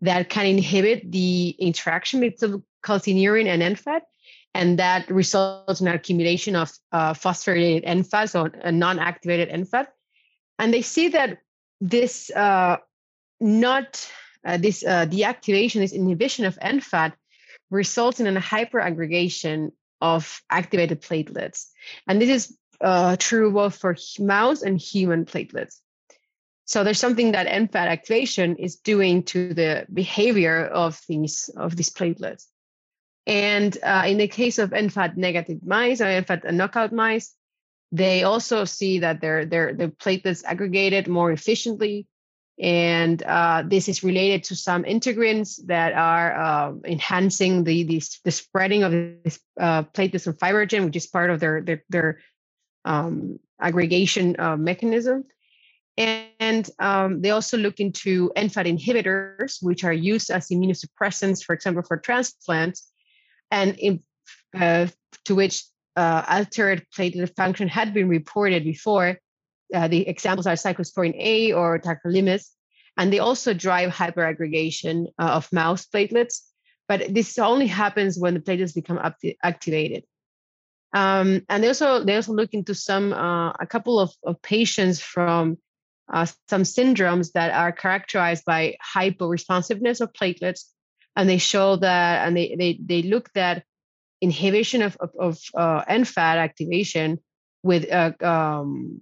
[0.00, 4.00] that can inhibit the interaction between calcineurin and NFAT.
[4.54, 9.88] And that results in accumulation of uh, phosphorylated NFAT, so a non-activated NFAT.
[10.58, 11.38] And they see that
[11.80, 12.76] this uh,
[13.40, 14.08] not
[14.44, 17.14] uh, this uh, deactivation, this inhibition of NFAT,
[17.70, 21.66] results in a hyperaggregation of activated platelets,
[22.06, 25.80] and this is uh, true both for mouse and human platelets.
[26.66, 31.90] So there's something that NFAT activation is doing to the behavior of these of these
[31.90, 32.46] platelets.
[33.26, 37.34] And uh, in the case of NFAT negative mice or NFAT knockout mice,
[37.90, 42.06] they also see that their their their platelets aggregated more efficiently,
[42.58, 48.30] and uh, this is related to some integrins that are uh, enhancing the, the the
[48.30, 52.20] spreading of this uh, platelets and fibrogen, which is part of their their their
[52.84, 55.24] um, aggregation uh, mechanism.
[55.96, 61.84] And um, they also look into NFAT inhibitors, which are used as immunosuppressants, for example,
[61.86, 62.90] for transplants,
[63.50, 64.00] and in,
[64.58, 64.86] uh,
[65.24, 65.64] to which
[65.96, 69.18] uh, altered platelet function had been reported before.
[69.72, 72.50] Uh, the examples are cyclosporin A or tacrolimus,
[72.96, 76.40] and they also drive hyperaggregation uh, of mouse platelets.
[76.86, 79.00] But this only happens when the platelets become
[79.42, 80.04] activated.
[80.94, 85.00] Um, and they also they also look into some uh, a couple of, of patients
[85.00, 85.58] from
[86.12, 90.66] uh, some syndromes that are characterized by hyporesponsiveness of platelets
[91.16, 93.64] and they show that and they they they looked at
[94.20, 97.18] inhibition of of, of uh, NFAT activation
[97.62, 99.00] with uh, um,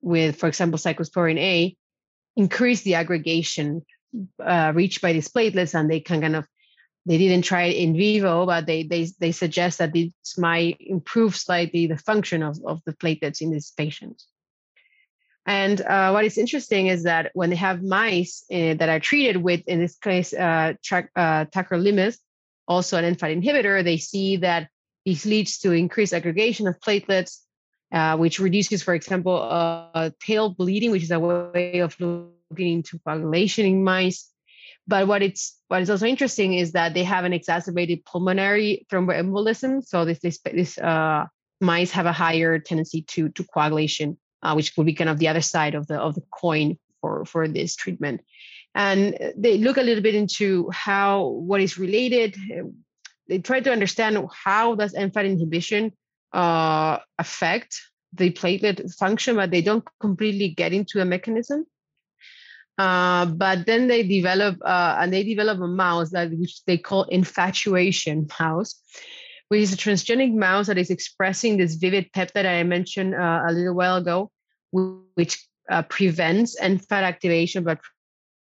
[0.00, 1.76] with for example cyclosporin A
[2.36, 3.84] increase the aggregation
[4.44, 6.46] uh, reached by these platelets and they can kind of
[7.06, 11.36] they didn't try it in vivo but they they they suggest that this might improve
[11.36, 14.26] slightly the function of, of the platelets in these patients
[15.46, 19.36] and uh, what is interesting is that when they have mice uh, that are treated
[19.36, 22.16] with, in this case, uh, tra- uh, tacrolimus,
[22.66, 24.68] also an NFAT inhibitor, they see that
[25.04, 27.40] this leads to increased aggregation of platelets,
[27.92, 32.98] uh, which reduces, for example, uh, tail bleeding, which is a way of looking into
[33.00, 34.30] coagulation in mice.
[34.86, 39.84] But what it's what is also interesting is that they have an exacerbated pulmonary thromboembolism.
[39.84, 40.78] So this this, this
[41.60, 45.28] mice have a higher tendency to to coagulation uh, which would be kind of the
[45.28, 48.20] other side of the of the coin for for this treatment.
[48.74, 52.36] And they look a little bit into how what is related.
[53.28, 55.92] They try to understand how does NFAT inhibition
[56.32, 57.80] uh, affect
[58.12, 61.66] the platelet function, but they don't completely get into a mechanism.
[62.76, 67.04] Uh, but then they develop uh, and they develop a mouse that which they call
[67.04, 68.82] infatuation mouse,
[69.48, 73.52] which is a transgenic mouse that is expressing this vivid peptide I mentioned uh, a
[73.52, 74.30] little while ago,
[75.14, 77.78] which uh, prevents NFAT activation by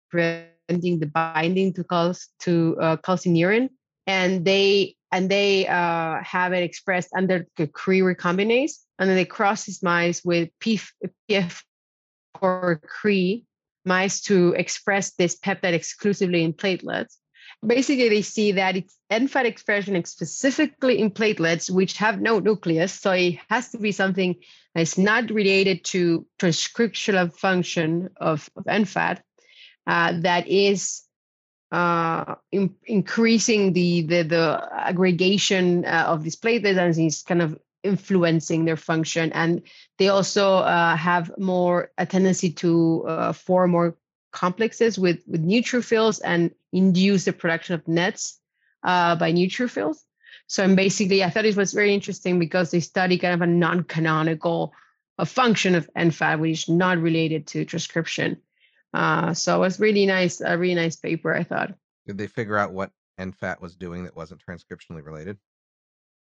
[0.10, 3.70] preventing the binding to cause to uh, calcineurin,
[4.08, 9.26] and they and they uh, have it expressed under the Cre recombinase, and then they
[9.26, 11.62] cross these mice with PF
[12.42, 13.44] or Cre
[13.86, 17.18] mice to express this peptide exclusively in platelets.
[17.66, 22.94] Basically, they see that it's NFAT expression specifically in platelets, which have no nucleus.
[22.94, 24.36] So it has to be something
[24.76, 29.22] that's not related to transcriptional function of, of NFAT
[29.88, 31.04] uh, that is
[31.72, 37.58] uh, in, increasing the, the, the aggregation uh, of these platelets and is kind of
[37.84, 39.32] influencing their function.
[39.34, 39.62] And
[39.98, 43.98] they also uh, have more a tendency to uh, form more
[44.34, 48.40] complexes with, with neutrophils and induce the production of nets
[48.84, 49.98] uh, by neutrophils.
[50.48, 53.48] So I'm basically, I thought it was very interesting because they study kind of a
[53.48, 54.74] non-canonical
[55.18, 58.42] a function of NFAT, which is not related to transcription.
[58.94, 61.74] Uh, so it was really nice, a really nice paper, I thought.
[62.08, 65.38] Did they figure out what NFAT was doing that wasn't transcriptionally related?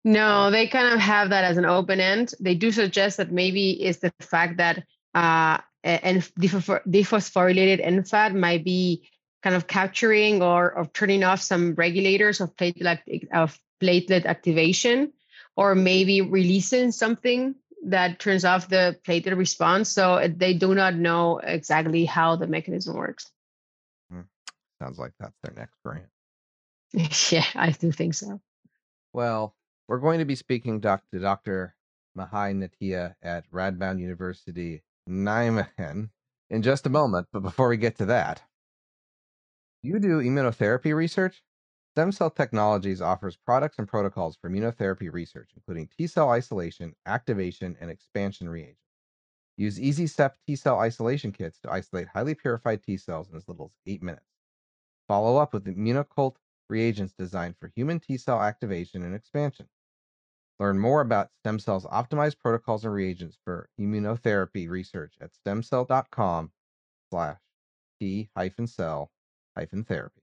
[0.04, 2.34] No, they kind of have that as an open end.
[2.40, 4.84] They do suggest that maybe it's the fact that
[5.16, 9.08] uh, and dephosphorylated NFAT might be
[9.44, 13.00] kind of capturing or, or turning off some regulators of platelet
[13.32, 15.14] of platelet activation
[15.56, 17.54] or maybe releasing something
[17.86, 19.90] that turns off the platelet response.
[19.90, 23.32] So they do not know exactly how the mechanism works.
[24.10, 24.22] Hmm.
[24.82, 26.08] Sounds like that's their next grant.
[27.32, 28.42] yeah, I do think so.
[29.14, 29.56] Well,
[29.88, 31.76] we're going to be speaking doc- to Dr.
[32.18, 36.10] Mihai Netea at Radboud University, Nijmegen
[36.50, 37.28] in just a moment.
[37.32, 38.44] But before we get to that,
[39.82, 41.44] you do immunotherapy research?
[41.92, 47.78] Stem Cell Technologies offers products and protocols for immunotherapy research, including T cell isolation, activation,
[47.80, 48.82] and expansion reagents.
[49.58, 53.68] Use EasyStep T cell isolation kits to isolate highly purified T cells in as little
[53.68, 54.26] as 8 minutes.
[55.08, 56.36] Follow up with Immunoccult
[56.70, 59.68] reagents designed for human T cell activation and expansion.
[60.60, 66.52] Learn more about STEMCELL's optimized protocols and reagents for immunotherapy research at stemcell.com
[67.10, 67.38] slash
[68.00, 69.12] T hyphen cell
[69.58, 70.22] hyphen therapy.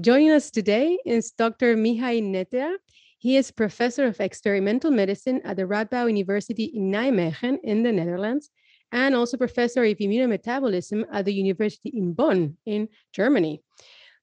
[0.00, 1.76] Joining us today is Dr.
[1.76, 2.76] Mihai Netea.
[3.18, 8.50] He is professor of experimental medicine at the Radboud University in Nijmegen in the Netherlands
[8.92, 13.62] and also professor of immunometabolism at the University in Bonn in Germany.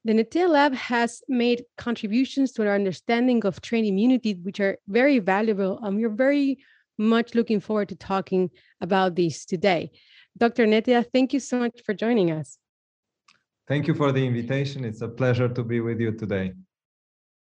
[0.05, 5.17] The Netea Lab has made contributions to our understanding of trained immunity, which are very
[5.17, 6.59] valuable, and we're very
[6.99, 9.89] much looking forward to talking about these today.
[10.37, 10.67] Dr.
[10.67, 12.59] Netea, thank you so much for joining us.
[13.67, 14.85] Thank you for the invitation.
[14.85, 16.53] It's a pleasure to be with you today.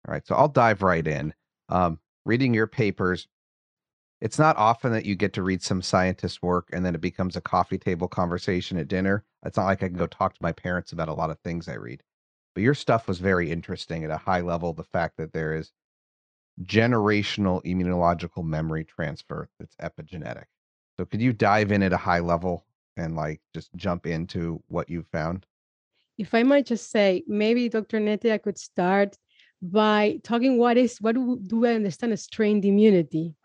[0.08, 1.36] All right, so I'll dive right in.
[1.70, 3.28] Um, reading your papers,
[4.22, 7.36] it's not often that you get to read some scientist work and then it becomes
[7.36, 9.24] a coffee table conversation at dinner.
[9.46, 11.70] It's not like I can go talk to my parents about a lot of things
[11.70, 12.02] I read.
[12.56, 14.74] But your stuff was very interesting at a high level.
[14.74, 15.72] The fact that there is
[16.64, 20.46] generational immunological memory transfer that's epigenetic.
[20.98, 22.66] So could you dive in at a high level
[22.98, 25.46] and like just jump into what you've found?
[26.18, 28.00] If I might just say, maybe Dr.
[28.00, 29.18] Netea could start
[29.62, 33.36] by talking what is what do, do I understand as trained immunity?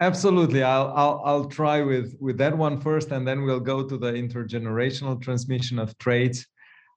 [0.00, 0.62] Absolutely.
[0.62, 4.12] I'll, I'll I'll try with with that one first, and then we'll go to the
[4.12, 6.46] intergenerational transmission of traits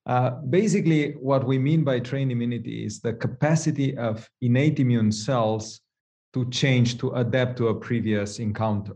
[0.07, 5.81] uh, basically, what we mean by trained immunity is the capacity of innate immune cells
[6.33, 8.95] to change, to adapt to a previous encounter.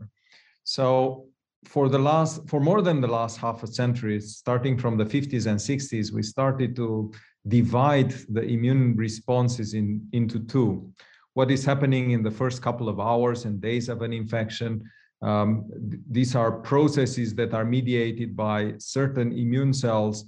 [0.63, 1.26] So
[1.65, 5.47] for the last, for more than the last half a century, starting from the 50s
[5.47, 7.12] and 60s, we started to
[7.45, 10.93] divide the immune responses in, into two.
[11.34, 14.82] What is happening in the first couple of hours and days of an infection,
[15.21, 20.26] um, th- these are processes that are mediated by certain immune cells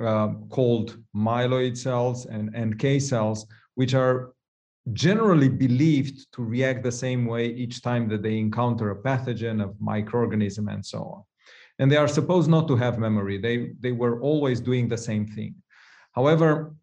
[0.00, 4.32] uh, called myeloid cells and NK cells, which are
[4.92, 9.68] generally believed to react the same way each time that they encounter a pathogen, a
[9.82, 11.22] microorganism, and so on.
[11.78, 13.38] And they are supposed not to have memory.
[13.38, 15.54] They, they were always doing the same thing.
[16.12, 16.74] However,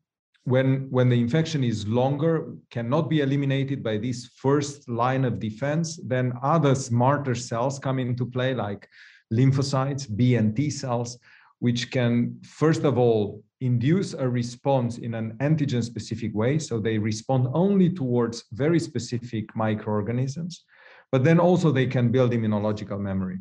[0.46, 6.00] when, when the infection is longer, cannot be eliminated by this first line of defense,
[6.06, 8.88] then other smarter cells come into play, like
[9.32, 11.20] lymphocytes, B and T cells,
[11.60, 16.58] which can, first of all, induce a response in an antigen specific way.
[16.58, 20.64] So they respond only towards very specific microorganisms,
[21.12, 23.40] but then also they can build immunological memory.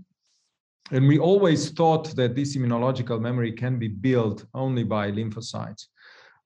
[0.91, 5.87] And we always thought that this immunological memory can be built only by lymphocytes.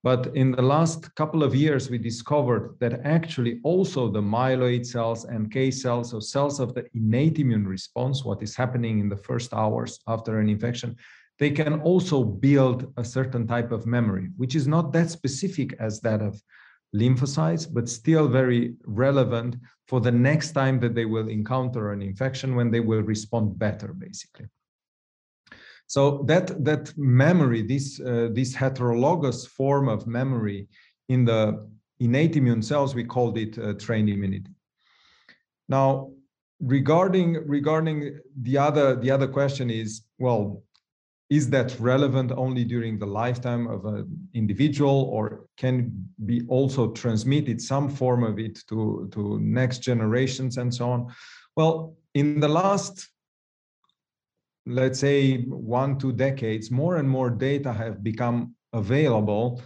[0.02, 5.24] But in the last couple of years, we discovered that actually also the myeloid cells
[5.24, 9.16] and K cells, so cells of the innate immune response, what is happening in the
[9.16, 10.96] first hours after an infection,
[11.38, 16.00] they can also build a certain type of memory, which is not that specific as
[16.00, 16.40] that of
[16.94, 19.56] lymphocytes, but still very relevant
[19.88, 23.94] for the next time that they will encounter an infection when they will respond better,
[23.94, 24.46] basically.
[25.86, 30.68] So that, that memory, this, uh, this heterologous form of memory
[31.08, 31.68] in the
[31.98, 34.50] innate immune cells, we called it uh, trained immunity.
[35.68, 36.12] Now,
[36.62, 40.62] regarding regarding the other the other question is well
[41.32, 45.74] is that relevant only during the lifetime of an individual or can
[46.26, 51.00] be also transmitted some form of it to, to next generations and so on?
[51.56, 53.08] Well in the last
[54.66, 59.62] let's say one two decades more and more data have become available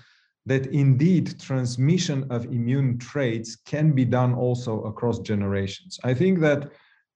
[0.47, 5.99] that indeed transmission of immune traits can be done also across generations.
[6.05, 6.71] I think that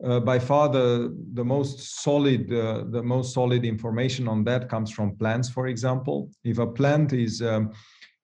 [0.04, 4.90] uh, by far the the most solid uh, the most solid information on that comes
[4.90, 6.30] from plants for example.
[6.44, 7.72] If a plant is um,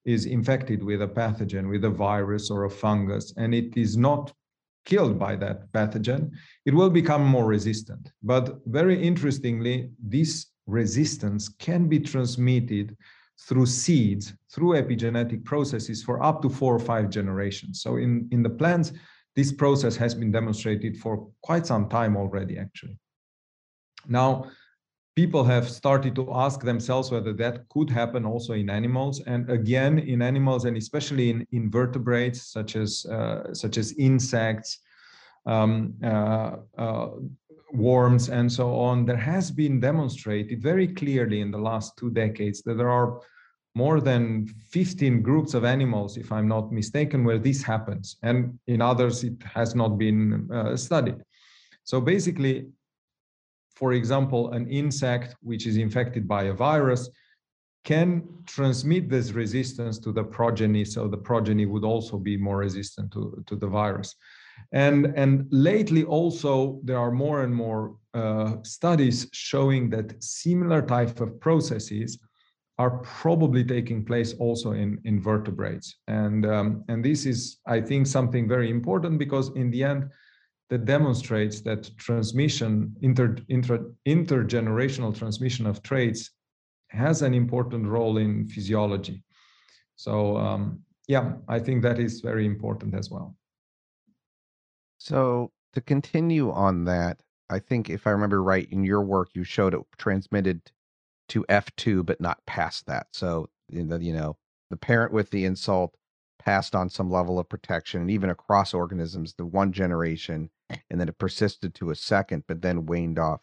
[0.05, 4.33] is infected with a pathogen with a virus or a fungus and it is not
[4.85, 6.31] killed by that pathogen
[6.65, 8.11] it will become more resistant.
[8.23, 12.95] But very interestingly this resistance can be transmitted
[13.39, 17.81] through seeds through epigenetic processes for up to four or five generations.
[17.81, 18.93] So in in the plants
[19.37, 22.97] this process has been demonstrated for quite some time already, actually.
[24.07, 24.49] Now,
[25.15, 29.21] people have started to ask themselves whether that could happen also in animals.
[29.27, 34.79] And again, in animals, and especially in invertebrates such as uh, such as insects,
[35.45, 37.09] um, uh, uh,
[37.73, 42.63] worms, and so on, there has been demonstrated very clearly in the last two decades
[42.63, 43.21] that there are
[43.77, 48.17] more than 15 groups of animals, if I'm not mistaken, where this happens.
[48.23, 51.17] And in others, it has not been uh, studied.
[51.83, 52.65] So basically,
[53.75, 57.07] for example, an insect which is infected by a virus
[57.83, 63.11] can transmit this resistance to the progeny, so the progeny would also be more resistant
[63.13, 64.15] to, to the virus.
[64.71, 71.21] And, and lately also there are more and more uh, studies showing that similar type
[71.21, 72.17] of processes
[72.79, 75.95] are probably taking place also in invertebrates.
[76.07, 80.09] And, um, and this is, I think, something very important because in the end,
[80.69, 86.31] that demonstrates that transmission, inter, inter, intergenerational transmission of traits
[86.89, 89.23] has an important role in physiology.
[89.95, 93.35] So um, yeah, I think that is very important as well.
[94.97, 99.43] So to continue on that, I think if I remember right, in your work, you
[99.43, 100.61] showed it transmitted
[101.29, 103.07] to F2, but not past that.
[103.13, 104.37] So, you know,
[104.69, 105.95] the parent with the insult
[106.39, 110.49] passed on some level of protection, and even across organisms, the one generation,
[110.89, 113.41] and then it persisted to a second, but then waned off.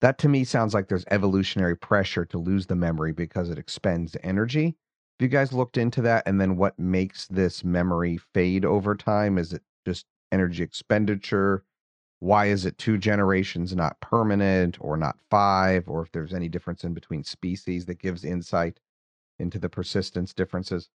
[0.00, 4.16] That to me sounds like there's evolutionary pressure to lose the memory because it expends
[4.22, 4.76] energy.
[5.18, 6.24] Have you guys looked into that?
[6.26, 9.38] And then what makes this memory fade over time?
[9.38, 11.64] Is it just energy expenditure?
[12.26, 16.82] Why is it two generations not permanent or not five or if there's any difference
[16.82, 18.80] in between species that gives insight
[19.38, 20.90] into the persistence differences?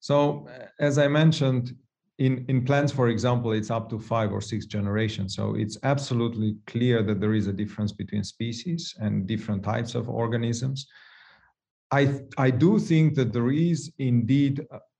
[0.00, 0.46] So
[0.78, 1.74] as i mentioned
[2.18, 5.34] in in plants for example it's up to five or six generations.
[5.34, 10.04] So it's absolutely clear that there is a difference between species and different types of
[10.10, 10.78] organisms.
[11.90, 12.02] I
[12.46, 14.54] i do think that there is indeed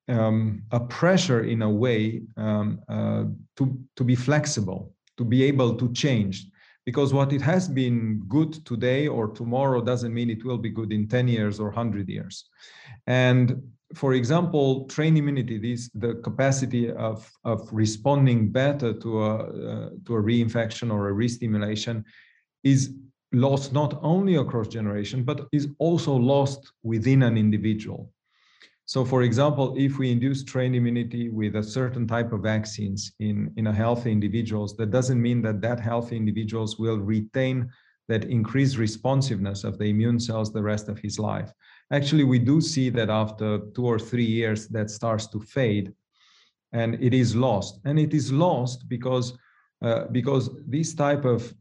[0.09, 3.25] um, a pressure in a way um, uh,
[3.57, 3.65] to
[3.97, 6.47] to be flexible to be able to change.
[6.87, 10.91] Because what it has been good today or tomorrow doesn't mean it will be good
[10.91, 12.49] in 10 years or 100 years.
[13.07, 13.63] And
[13.95, 20.15] for example train immunity this the capacity of of responding better to a uh, to
[20.15, 22.05] a reinfection or a restimulation
[22.65, 22.95] is
[23.33, 28.13] lost not only across generation but is also lost within an individual
[28.89, 33.53] so for example, if we induce trained immunity with a certain type of vaccines in,
[33.59, 37.69] in a healthy individuals, that doesn't mean that that healthy individuals will retain
[38.09, 41.53] that increased responsiveness of the immune cells the rest of his life.
[41.93, 45.93] Actually, we do see that after two or three years that starts to fade
[46.73, 47.81] and it is lost.
[47.85, 49.37] And it is lost because,
[49.83, 51.53] uh, because this type of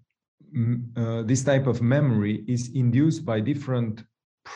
[0.95, 4.05] uh, this type of memory is induced by different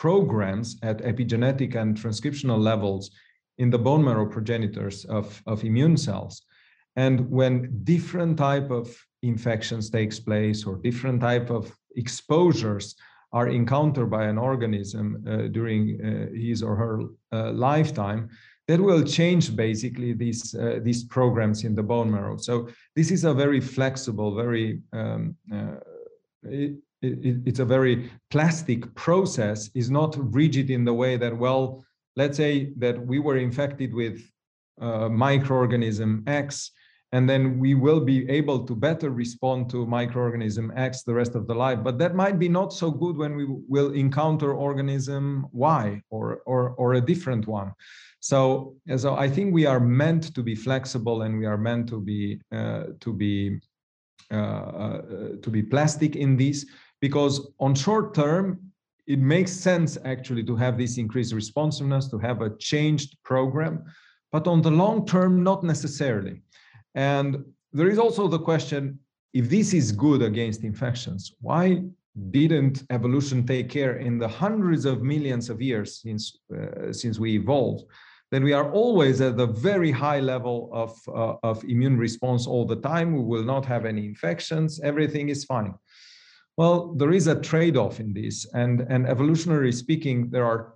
[0.00, 3.10] programs at epigenetic and transcriptional levels
[3.58, 6.42] in the bone marrow progenitors of, of immune cells.
[6.96, 8.84] And when different type of
[9.22, 12.96] infections takes place or different type of exposures
[13.32, 17.00] are encountered by an organism uh, during uh, his or her
[17.32, 18.28] uh, lifetime,
[18.68, 22.36] that will change basically these uh, these programs in the bone marrow.
[22.38, 25.76] So this is a very flexible, very um, uh,
[27.02, 31.84] it, it's a very plastic process is not rigid in the way that well
[32.16, 34.20] let's say that we were infected with
[34.80, 36.70] uh, microorganism x
[37.14, 41.46] and then we will be able to better respond to microorganism x the rest of
[41.46, 41.78] the life.
[41.84, 46.70] But that might be not so good when we will encounter organism y or or,
[46.70, 47.72] or a different one.
[48.20, 52.00] So so i think we are meant to be flexible and we are meant to
[52.00, 53.60] be uh, to be
[54.30, 55.00] uh, uh
[55.42, 56.64] to be plastic in this
[57.02, 58.72] because on short term,
[59.06, 63.84] it makes sense actually to have this increased responsiveness, to have a changed program,
[64.30, 66.40] but on the long term, not necessarily.
[66.94, 69.00] And there is also the question,
[69.34, 71.82] if this is good against infections, why
[72.30, 77.32] didn't evolution take care in the hundreds of millions of years since, uh, since we
[77.32, 77.84] evolved?
[78.30, 82.64] Then we are always at the very high level of, uh, of immune response all
[82.64, 83.12] the time.
[83.12, 84.80] We will not have any infections.
[84.80, 85.74] Everything is fine.
[86.56, 90.74] Well, there is a trade-off in this, and and evolutionary speaking, there are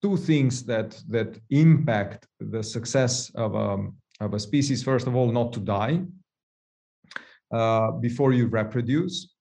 [0.00, 4.82] two things that that impact the success of a um, of a species.
[4.82, 6.02] First of all, not to die
[7.50, 9.34] uh, before you reproduce,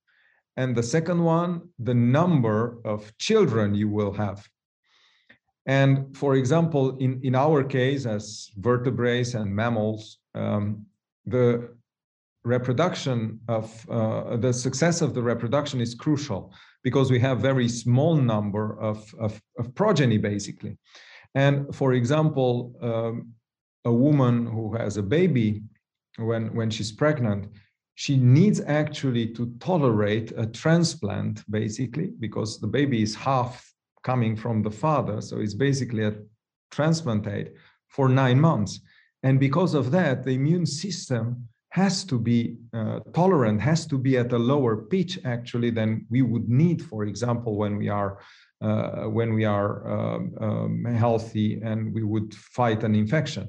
[0.55, 4.47] and the second one, the number of children you will have.
[5.67, 10.87] And for example, in in our case, as vertebrates and mammals, um,
[11.25, 11.76] the
[12.47, 18.15] reproduction of uh, the success of the reproduction is crucial because we have very small
[18.15, 20.77] number of, of, of progeny basically.
[21.35, 23.33] And for example um,
[23.85, 25.61] a woman who has a baby
[26.17, 27.47] when when she's pregnant
[27.95, 33.73] she needs actually to tolerate a transplant basically because the baby is half
[34.03, 35.19] coming from the father.
[35.19, 36.13] So it's basically a
[36.71, 37.49] transplantate
[37.87, 38.79] for nine months.
[39.23, 42.39] And because of that the immune system has to be
[42.73, 47.03] uh, tolerant, has to be at a lower pitch actually than we would need, for
[47.11, 48.11] example, when we are
[48.67, 53.45] uh, when we are um, um, healthy and we would fight an infection.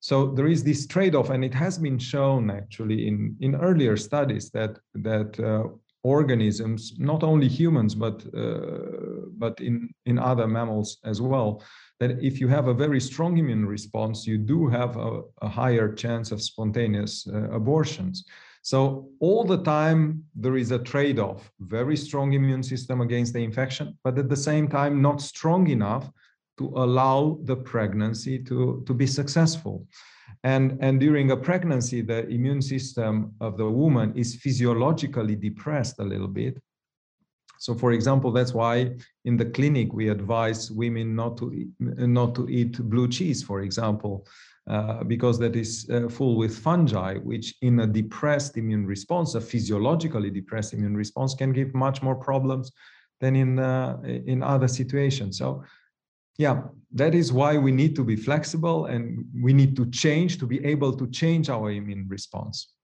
[0.00, 4.50] So there is this trade-off, and it has been shown actually in, in earlier studies
[4.50, 4.72] that
[5.08, 5.64] that uh,
[6.02, 9.74] organisms, not only humans but uh, but in
[10.10, 11.62] in other mammals as well,
[12.02, 15.88] that if you have a very strong immune response, you do have a, a higher
[15.94, 18.24] chance of spontaneous uh, abortions.
[18.62, 23.86] So all the time there is a trade-off: very strong immune system against the infection,
[24.04, 26.10] but at the same time not strong enough
[26.58, 29.86] to allow the pregnancy to, to be successful.
[30.42, 36.04] And, and during a pregnancy, the immune system of the woman is physiologically depressed a
[36.12, 36.54] little bit.
[37.62, 38.90] So, for example, that's why
[39.24, 43.60] in the clinic we advise women not to eat, not to eat blue cheese, for
[43.60, 44.26] example,
[44.68, 49.40] uh, because that is uh, full with fungi, which in a depressed immune response, a
[49.40, 52.72] physiologically depressed immune response, can give much more problems
[53.20, 55.38] than in uh, in other situations.
[55.38, 55.62] So
[56.38, 60.46] yeah, that is why we need to be flexible and we need to change to
[60.46, 62.74] be able to change our immune response.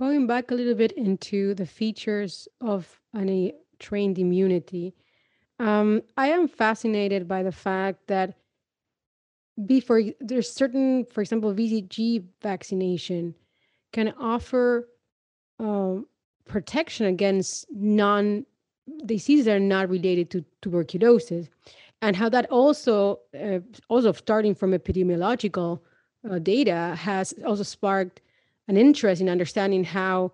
[0.00, 4.94] Going back a little bit into the features of any trained immunity,
[5.58, 8.32] um, I am fascinated by the fact that
[9.66, 13.34] before there's certain, for example, BCG vaccination
[13.92, 14.88] can offer
[15.58, 16.06] um,
[16.46, 18.46] protection against non
[19.04, 21.50] diseases that are not related to tuberculosis
[22.00, 23.58] and how that also uh,
[23.90, 25.78] also starting from epidemiological
[26.30, 28.22] uh, data has also sparked
[28.70, 30.30] an interest in understanding how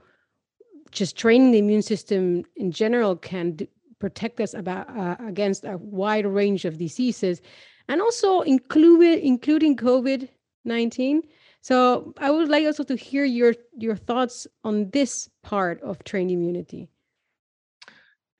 [0.90, 3.68] just training the immune system in general can d-
[3.98, 7.40] protect us about uh, against a wide range of diseases
[7.88, 11.20] and also include including covid-19
[11.62, 16.30] so i would like also to hear your your thoughts on this part of trained
[16.30, 16.90] immunity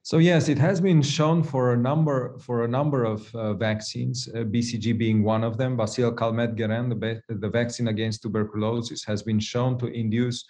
[0.07, 4.29] so yes, it has been shown for a number for a number of uh, vaccines,
[4.33, 5.77] uh, BCG being one of them.
[5.77, 10.45] Bacille Calmette-Guerin, the, the vaccine against tuberculosis, has been shown to induce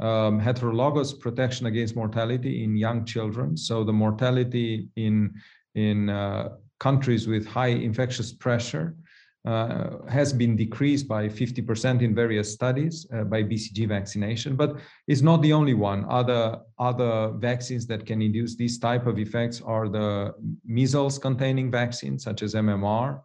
[0.00, 3.54] um, heterologous protection against mortality in young children.
[3.54, 5.34] So the mortality in
[5.74, 6.48] in uh,
[6.80, 8.96] countries with high infectious pressure
[9.44, 14.76] uh, has been decreased by 50% in various studies uh, by BCG vaccination, but
[15.08, 16.06] it's not the only one.
[16.08, 20.34] Other, other vaccines that can induce these type of effects are the
[20.64, 23.20] measles containing vaccines such as MMR,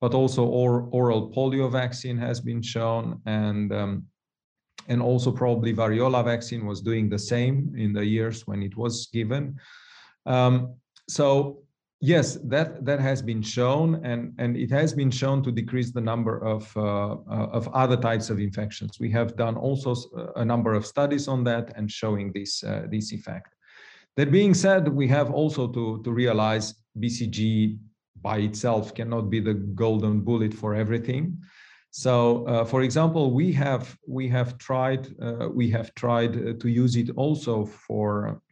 [0.00, 4.06] but also or, oral polio vaccine has been shown and um,
[4.88, 9.06] and also probably variola vaccine was doing the same in the years when it was
[9.12, 9.56] given.
[10.26, 10.74] Um,
[11.08, 11.62] so
[12.04, 16.00] Yes, that that has been shown, and and it has been shown to decrease the
[16.00, 18.98] number of uh, uh, of other types of infections.
[18.98, 22.86] We have done also uh, a number of studies on that and showing this uh,
[22.90, 23.54] this effect.
[24.16, 27.78] That being said, we have also to to realize BCG
[28.20, 31.38] by itself cannot be the golden bullet for everything.
[31.92, 36.96] So, uh, for example, we have we have tried uh, we have tried to use
[36.96, 38.42] it also for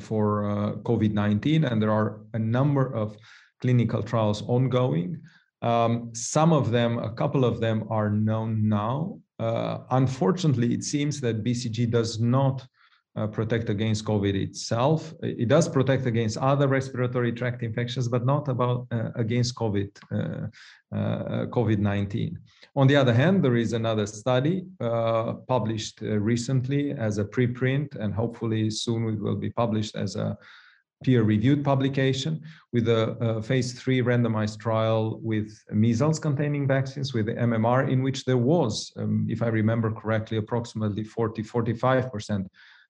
[0.00, 3.16] for uh, COVID-19, and there are a number of
[3.60, 5.20] clinical trials ongoing.
[5.62, 9.18] Um, some of them, a couple of them are known now.
[9.38, 12.66] Uh, unfortunately, it seems that BCG does not
[13.14, 15.12] uh, protect against COVID itself.
[15.22, 21.46] It does protect against other respiratory tract infections, but not about uh, against COVID uh,
[21.46, 22.36] COVID-19.
[22.76, 27.94] On the other hand, there is another study uh, published uh, recently as a preprint,
[27.96, 30.36] and hopefully soon it will be published as a
[31.02, 32.40] peer-reviewed publication
[32.72, 38.02] with a, a, phase three randomized trial with measles containing vaccines with the MMR in
[38.02, 42.46] which there was, um, if I remember correctly, approximately 40, 45%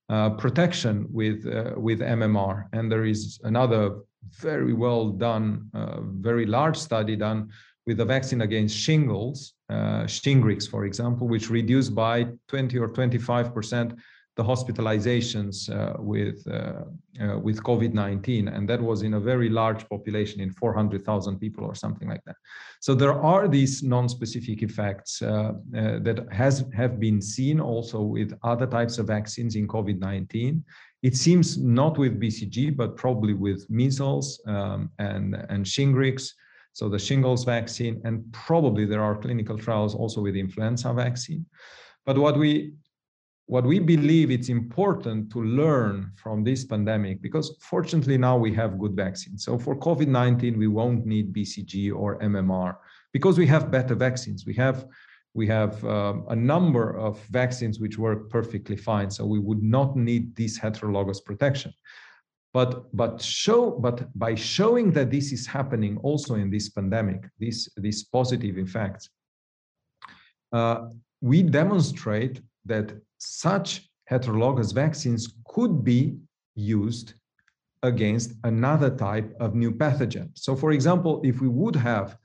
[0.08, 2.66] uh, protection with, uh, with MMR.
[2.72, 4.00] And there is another
[4.30, 7.50] very well done, uh, very large study done
[7.86, 13.54] with a vaccine against shingles, uh, Shingrix, for example, which reduced by 20 or 25
[13.54, 13.94] percent
[14.36, 16.84] the hospitalizations uh, with uh,
[17.22, 21.74] uh, with COVID-19, and that was in a very large population, in 400,000 people or
[21.74, 22.36] something like that.
[22.80, 25.52] So there are these non-specific effects uh, uh,
[26.00, 30.62] that has have been seen also with other types of vaccines in COVID-19.
[31.02, 36.32] It seems not with BCG, but probably with measles um, and and Shingrix
[36.74, 41.44] so the shingles vaccine, and probably there are clinical trials also with influenza vaccine.
[42.06, 42.72] But what we
[43.46, 48.78] what we believe it's important to learn from this pandemic, because fortunately now we have
[48.78, 49.44] good vaccines.
[49.44, 52.76] So for COVID-19, we won't need BCG or MMR
[53.12, 54.44] because we have better vaccines.
[54.46, 54.86] We have
[55.34, 59.10] we have um, a number of vaccines which work perfectly fine.
[59.10, 61.72] So we would not need this heterologous protection.
[62.52, 67.68] but but show but by showing that this is happening also in this pandemic this
[67.76, 69.08] these positive effects
[70.52, 70.88] uh,
[71.20, 76.16] we demonstrate that such heterologous vaccines could be
[76.54, 77.14] used
[77.82, 82.16] against another type of new pathogen so for example if we would have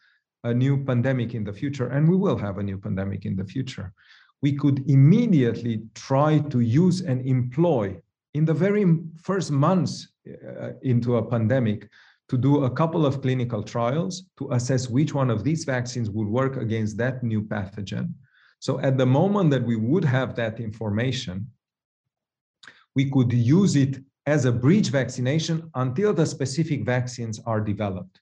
[0.43, 3.45] a new pandemic in the future and we will have a new pandemic in the
[3.45, 3.91] future
[4.41, 7.99] we could immediately try to use and employ
[8.33, 8.85] in the very
[9.23, 11.89] first months uh, into a pandemic
[12.29, 16.27] to do a couple of clinical trials to assess which one of these vaccines would
[16.27, 18.13] work against that new pathogen.
[18.60, 21.47] So at the moment that we would have that information,
[22.95, 28.20] we could use it as a bridge vaccination until the specific vaccines are developed.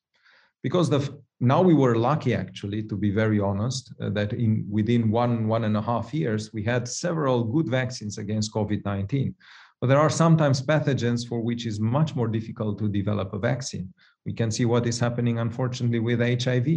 [0.61, 1.01] Because the,
[1.39, 5.63] now we were lucky, actually, to be very honest, uh, that in within one one
[5.63, 9.33] and a half years we had several good vaccines against COVID-19.
[9.81, 13.93] But there are sometimes pathogens for which is much more difficult to develop a vaccine.
[14.25, 16.67] We can see what is happening, unfortunately, with HIV.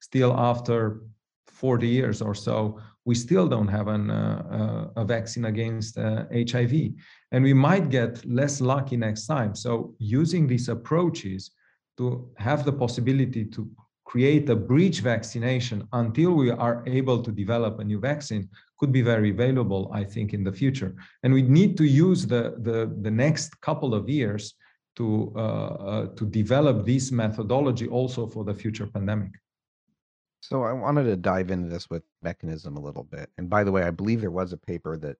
[0.00, 1.02] Still, after
[1.46, 6.24] 40 years or so, we still don't have an, uh, uh, a vaccine against uh,
[6.32, 6.92] HIV.
[7.32, 9.54] And we might get less lucky next time.
[9.54, 11.50] So, using these approaches
[11.98, 13.68] to have the possibility to
[14.04, 18.48] create a bridge vaccination until we are able to develop a new vaccine
[18.78, 20.94] could be very valuable, I think, in the future.
[21.22, 24.54] And we need to use the, the, the next couple of years
[24.96, 29.32] to, uh, uh, to develop this methodology also for the future pandemic.
[30.46, 33.30] So I wanted to dive into this with mechanism a little bit.
[33.38, 35.16] And by the way, I believe there was a paper that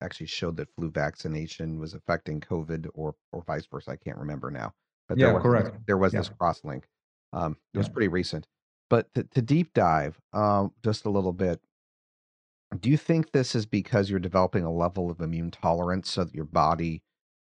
[0.00, 3.92] actually showed that flu vaccination was affecting COVID or or vice versa.
[3.92, 4.74] I can't remember now.
[5.08, 5.76] But yeah, there was, correct.
[5.86, 6.20] There was yeah.
[6.20, 6.88] this cross link.
[7.32, 7.78] Um, it yeah.
[7.78, 8.48] was pretty recent.
[8.90, 11.60] But to, to deep dive um, just a little bit,
[12.80, 16.34] do you think this is because you're developing a level of immune tolerance so that
[16.34, 17.02] your body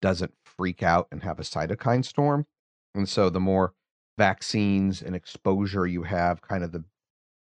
[0.01, 2.47] doesn't freak out and have a cytokine storm?
[2.95, 3.75] And so the more
[4.17, 6.85] vaccines and exposure you have, kind of the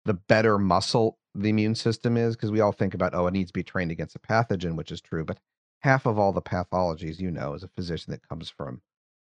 [0.05, 3.51] the better muscle the immune system is, because we all think about, oh, it needs
[3.51, 5.38] to be trained against a pathogen, which is true, but
[5.80, 8.82] half of all the pathologies, you know, as a physician that comes from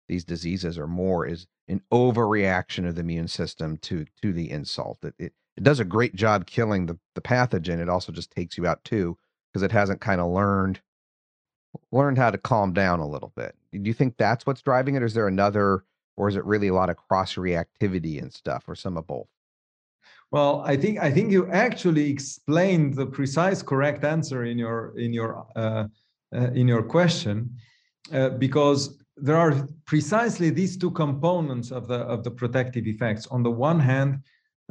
[0.08, 5.00] these diseases or more is an overreaction of the immune system to to the insult.
[5.04, 7.80] It, it it does a great job killing the, the pathogen.
[7.80, 9.18] It also just takes you out too
[9.52, 10.82] because it hasn't kind of learned
[11.92, 13.56] learned how to calm down a little bit.
[13.72, 15.86] Do you think that's what's driving it, or is there another,
[16.18, 19.28] or is it really a lot of cross reactivity and stuff, or some of both?
[20.32, 25.14] Well, I think I think you actually explained the precise correct answer in your in
[25.14, 25.88] your uh,
[26.34, 27.58] uh, in your question,
[28.14, 33.28] uh, because there are precisely these two components of the of the protective effects.
[33.28, 34.20] On the one hand,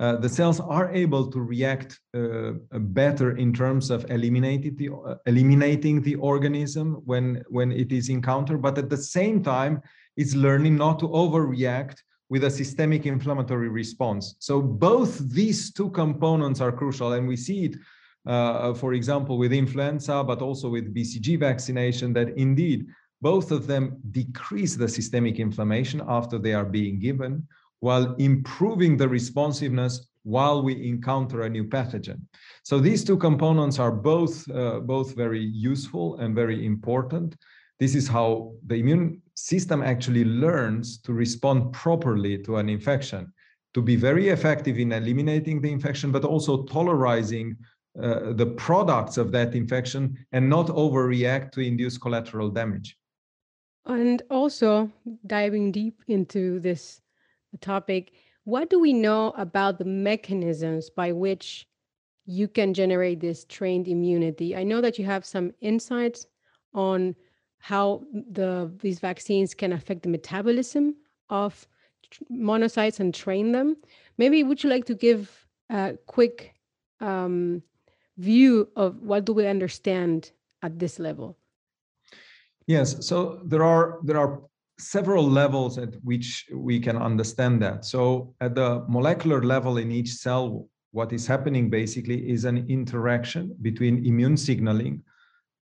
[0.00, 5.16] uh, the cells are able to react uh, better in terms of eliminating the, uh,
[5.26, 9.82] eliminating the organism when, when it is encountered, but at the same time,
[10.16, 11.96] it's learning not to overreact
[12.30, 14.36] with a systemic inflammatory response.
[14.38, 17.76] So both these two components are crucial, and we see it,
[18.24, 22.86] uh, for example, with influenza, but also with BCG vaccination, that indeed
[23.20, 27.46] both of them decrease the systemic inflammation after they are being given,
[27.80, 32.20] while improving the responsiveness while we encounter a new pathogen.
[32.62, 37.36] So these two components are both, uh, both very useful and very important.
[37.80, 43.32] This is how the immune system actually learns to respond properly to an infection,
[43.72, 47.56] to be very effective in eliminating the infection, but also tolerizing
[48.00, 52.98] uh, the products of that infection and not overreact to induce collateral damage.
[53.86, 54.92] And also
[55.26, 57.00] diving deep into this
[57.62, 58.12] topic,
[58.44, 61.66] what do we know about the mechanisms by which
[62.26, 64.54] you can generate this trained immunity?
[64.54, 66.26] I know that you have some insights
[66.74, 67.16] on
[67.60, 70.96] how the these vaccines can affect the metabolism
[71.28, 71.66] of
[72.32, 73.76] monocytes and train them.
[74.18, 76.54] Maybe would you like to give a quick
[77.00, 77.62] um,
[78.18, 80.32] view of what do we understand
[80.62, 81.38] at this level?
[82.66, 84.40] Yes, so there are there are
[84.78, 87.84] several levels at which we can understand that.
[87.84, 93.54] So at the molecular level in each cell, what is happening basically is an interaction
[93.62, 95.02] between immune signaling,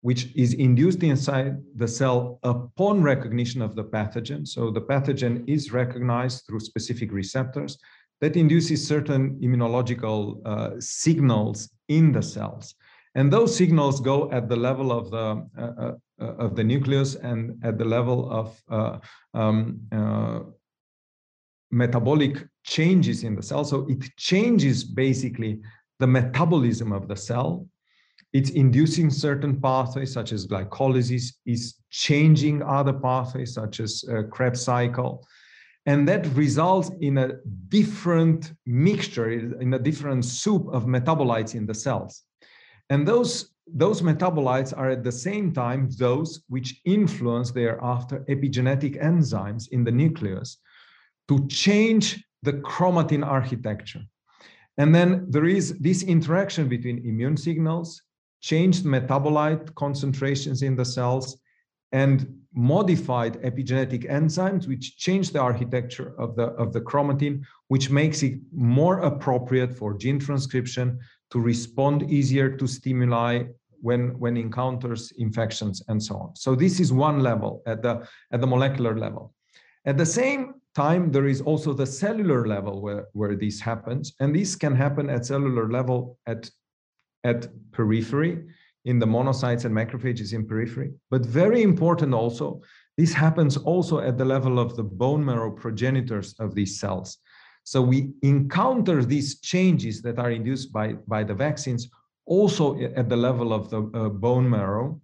[0.01, 4.47] which is induced inside the cell upon recognition of the pathogen.
[4.47, 7.77] So the pathogen is recognized through specific receptors
[8.19, 12.75] that induces certain immunological uh, signals in the cells.
[13.15, 15.91] And those signals go at the level of the uh,
[16.21, 18.99] uh, of the nucleus and at the level of uh,
[19.33, 20.41] um, uh,
[21.71, 23.65] metabolic changes in the cell.
[23.65, 25.61] So it changes basically
[25.99, 27.67] the metabolism of the cell.
[28.33, 34.61] It's inducing certain pathways such as glycolysis, is changing other pathways such as uh, Krebs
[34.63, 35.27] cycle.
[35.85, 37.33] And that results in a
[37.69, 42.23] different mixture, in a different soup of metabolites in the cells.
[42.89, 49.69] And those, those metabolites are at the same time those which influence thereafter epigenetic enzymes
[49.69, 50.57] in the nucleus
[51.27, 54.01] to change the chromatin architecture.
[54.77, 58.01] And then there is this interaction between immune signals,
[58.41, 61.37] changed metabolite concentrations in the cells,
[61.91, 68.23] and modified epigenetic enzymes, which change the architecture of the, of the chromatin, which makes
[68.23, 70.99] it more appropriate for gene transcription
[71.31, 73.43] to respond easier to stimuli
[73.81, 76.35] when, when encounters infections and so on.
[76.35, 79.33] So this is one level at the, at the molecular level.
[79.85, 84.13] At the same time, there is also the cellular level where, where this happens.
[84.19, 86.49] And this can happen at cellular level at,
[87.23, 88.43] at periphery,
[88.85, 90.91] in the monocytes and macrophages in periphery.
[91.09, 92.61] But very important also,
[92.97, 97.17] this happens also at the level of the bone marrow progenitors of these cells.
[97.63, 101.89] So we encounter these changes that are induced by, by the vaccines
[102.25, 104.99] also at the level of the uh, bone marrow,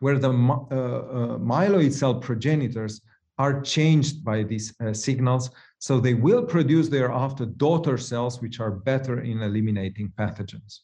[0.00, 3.00] where the uh, uh, myeloid cell progenitors
[3.38, 5.50] are changed by these uh, signals.
[5.78, 10.80] So they will produce thereafter daughter cells, which are better in eliminating pathogens.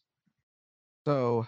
[1.09, 1.47] So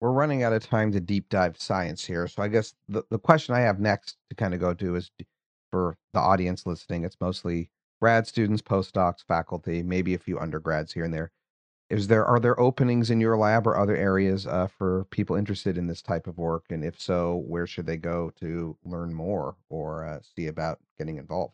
[0.00, 2.28] we're running out of time to deep dive science here.
[2.28, 5.10] So I guess the, the question I have next to kind of go to is
[5.72, 11.04] for the audience listening, it's mostly grad students, postdocs, faculty, maybe a few undergrads here
[11.04, 11.32] and there
[11.88, 15.76] is there are there openings in your lab or other areas uh, for people interested
[15.76, 19.56] in this type of work and if so where should they go to learn more
[19.70, 21.52] or uh, see about getting involved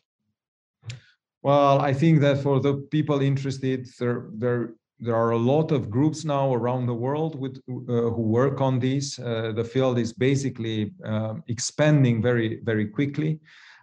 [1.41, 5.89] well i think that for the people interested there there there are a lot of
[5.89, 9.19] groups now around the world with, uh, who work on this.
[9.19, 13.39] Uh, the field is basically um, expanding very, very quickly.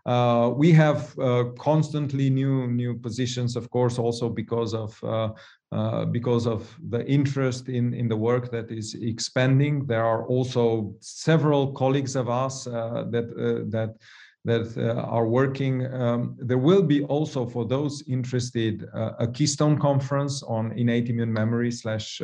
[0.06, 5.30] Uh, we have uh, constantly new new positions, of course, also because of uh,
[5.72, 9.86] uh, because of the interest in, in the work that is expanding.
[9.86, 13.96] There are also several colleagues of us uh, that uh, that
[14.44, 15.86] that uh, are working.
[15.92, 21.32] Um, there will be also for those interested uh, a Keystone conference on innate immune
[21.32, 22.20] memory slash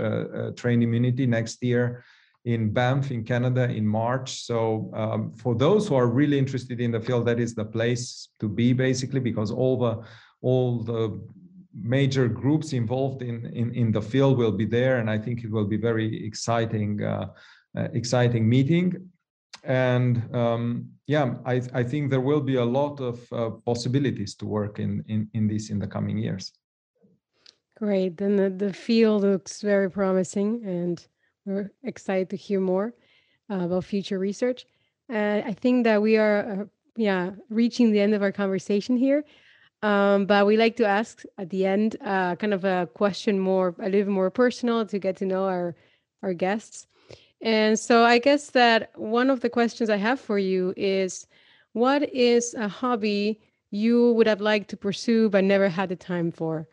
[0.56, 2.04] trained immunity next year
[2.44, 4.42] in Banff in Canada in March.
[4.42, 8.28] So um, for those who are really interested in the field, that is the place
[8.40, 10.02] to be basically because all the
[10.42, 11.20] all the
[11.74, 15.50] major groups involved in, in, in the field will be there, and I think it
[15.50, 17.28] will be very exciting, uh,
[17.76, 19.10] uh, exciting meeting.
[19.62, 24.46] And um, yeah, I, I think there will be a lot of uh, possibilities to
[24.46, 26.53] work in, in, in this in the coming years.
[27.76, 28.16] Great.
[28.16, 31.07] Then the, the field looks very promising, and
[31.46, 32.94] we're excited to hear more
[33.51, 34.66] uh, about future research.
[35.12, 36.64] Uh, I think that we are, uh,
[36.96, 39.24] yeah, reaching the end of our conversation here.
[39.82, 43.74] Um, but we like to ask at the end uh, kind of a question more
[43.80, 45.74] a little more personal to get to know our
[46.22, 46.86] our guests.
[47.43, 51.26] And so I guess that one of the questions I have for you is
[51.72, 56.30] what is a hobby you would have liked to pursue but never had the time
[56.30, 56.66] for?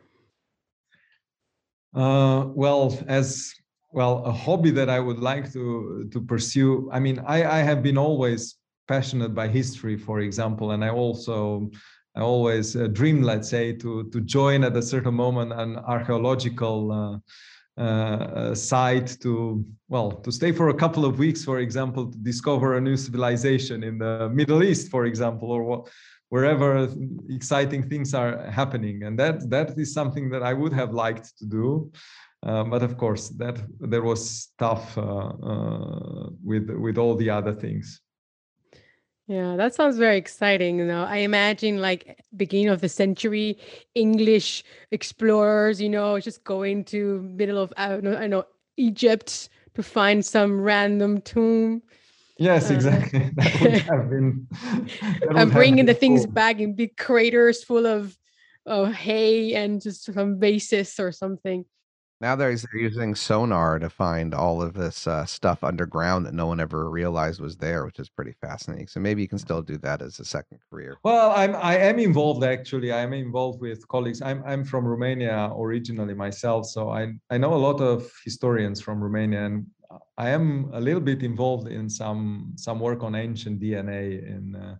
[1.93, 3.53] Uh, well, as
[3.91, 6.89] well, a hobby that I would like to to pursue.
[6.91, 8.57] I mean, I, I have been always
[8.87, 11.69] passionate by history, for example, and I also
[12.15, 16.91] I always uh, dreamed, let's say, to to join at a certain moment an archaeological
[16.91, 17.17] uh,
[17.77, 22.77] uh, site to well to stay for a couple of weeks, for example, to discover
[22.77, 25.85] a new civilization in the Middle East, for example, or
[26.29, 26.89] wherever
[27.29, 31.45] exciting things are happening, and that that is something that I would have liked to
[31.45, 31.91] do.
[32.43, 37.53] Uh, but of course, that there was tough uh, uh, with with all the other
[37.53, 38.01] things.
[39.27, 40.79] Yeah, that sounds very exciting.
[40.79, 43.57] You know, I imagine like beginning of the century
[43.93, 48.45] English explorers, you know, just going to middle of I don't know, I know
[48.77, 51.81] Egypt to find some random tomb.
[52.39, 53.21] Yes, uh, exactly.
[53.21, 54.47] Uh, that would have been.
[55.35, 56.33] and bringing the things cool.
[56.33, 58.17] back in big craters full of,
[58.65, 61.65] of hay and just some vases or something.
[62.19, 66.59] Now they're using sonar to find all of this uh, stuff underground that no one
[66.59, 68.87] ever realized was there, which is pretty fascinating.
[68.87, 70.97] So maybe you can still do that as a second career.
[71.03, 72.91] Well, I'm I am involved actually.
[72.91, 74.21] I am involved with colleagues.
[74.23, 79.03] I'm I'm from Romania originally myself, so I I know a lot of historians from
[79.03, 79.67] Romania, and
[80.17, 84.55] I am a little bit involved in some some work on ancient DNA in.
[84.55, 84.75] Uh,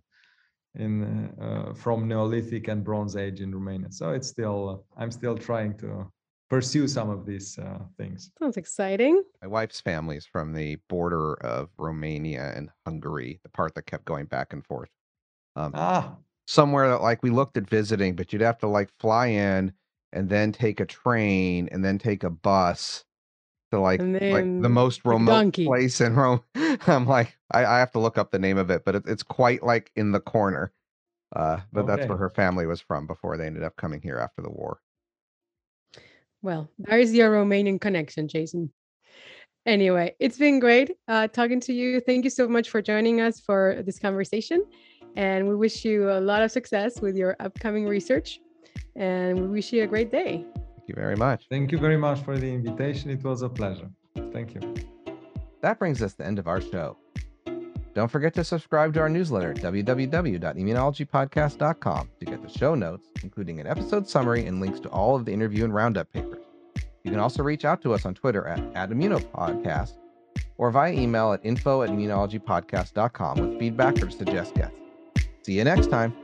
[0.74, 5.76] in uh, from Neolithic and Bronze Age in Romania, so it's still I'm still trying
[5.78, 6.12] to
[6.48, 8.30] pursue some of these uh, things.
[8.38, 9.22] Sounds exciting.
[9.42, 14.04] My wife's family is from the border of Romania and Hungary, the part that kept
[14.04, 14.90] going back and forth.
[15.56, 19.26] Um, ah, somewhere that like we looked at visiting, but you'd have to like fly
[19.26, 19.72] in
[20.12, 23.04] and then take a train and then take a bus
[23.70, 25.66] to like like the most remote donkey.
[25.66, 26.40] place in Rome.
[26.86, 29.22] I'm like, I, I, have to look up the name of it, but it, it's
[29.22, 30.72] quite like in the corner.
[31.36, 31.96] Uh, but okay.
[31.96, 34.80] that's where her family was from before they ended up coming here after the war.
[36.42, 38.72] Well, there's your Romanian connection, Jason.
[39.66, 42.00] Anyway, it's been great uh, talking to you.
[42.00, 44.64] Thank you so much for joining us for this conversation.
[45.16, 48.40] And we wish you a lot of success with your upcoming research.
[48.96, 50.44] And we wish you a great day.
[50.54, 51.46] Thank you very much.
[51.50, 53.10] Thank you very much for the invitation.
[53.10, 53.90] It was a pleasure.
[54.32, 54.74] Thank you.
[55.60, 56.96] That brings us to the end of our show.
[57.94, 63.66] Don't forget to subscribe to our newsletter www.immunologypodcast.com to get the show notes, including an
[63.66, 66.44] episode summary and links to all of the interview and roundup papers.
[67.04, 69.94] You can also reach out to us on Twitter at, at Immunopodcast
[70.56, 74.76] or via email at info at immunologypodcast.com with feedback or to suggest guests.
[75.42, 76.14] See you next time.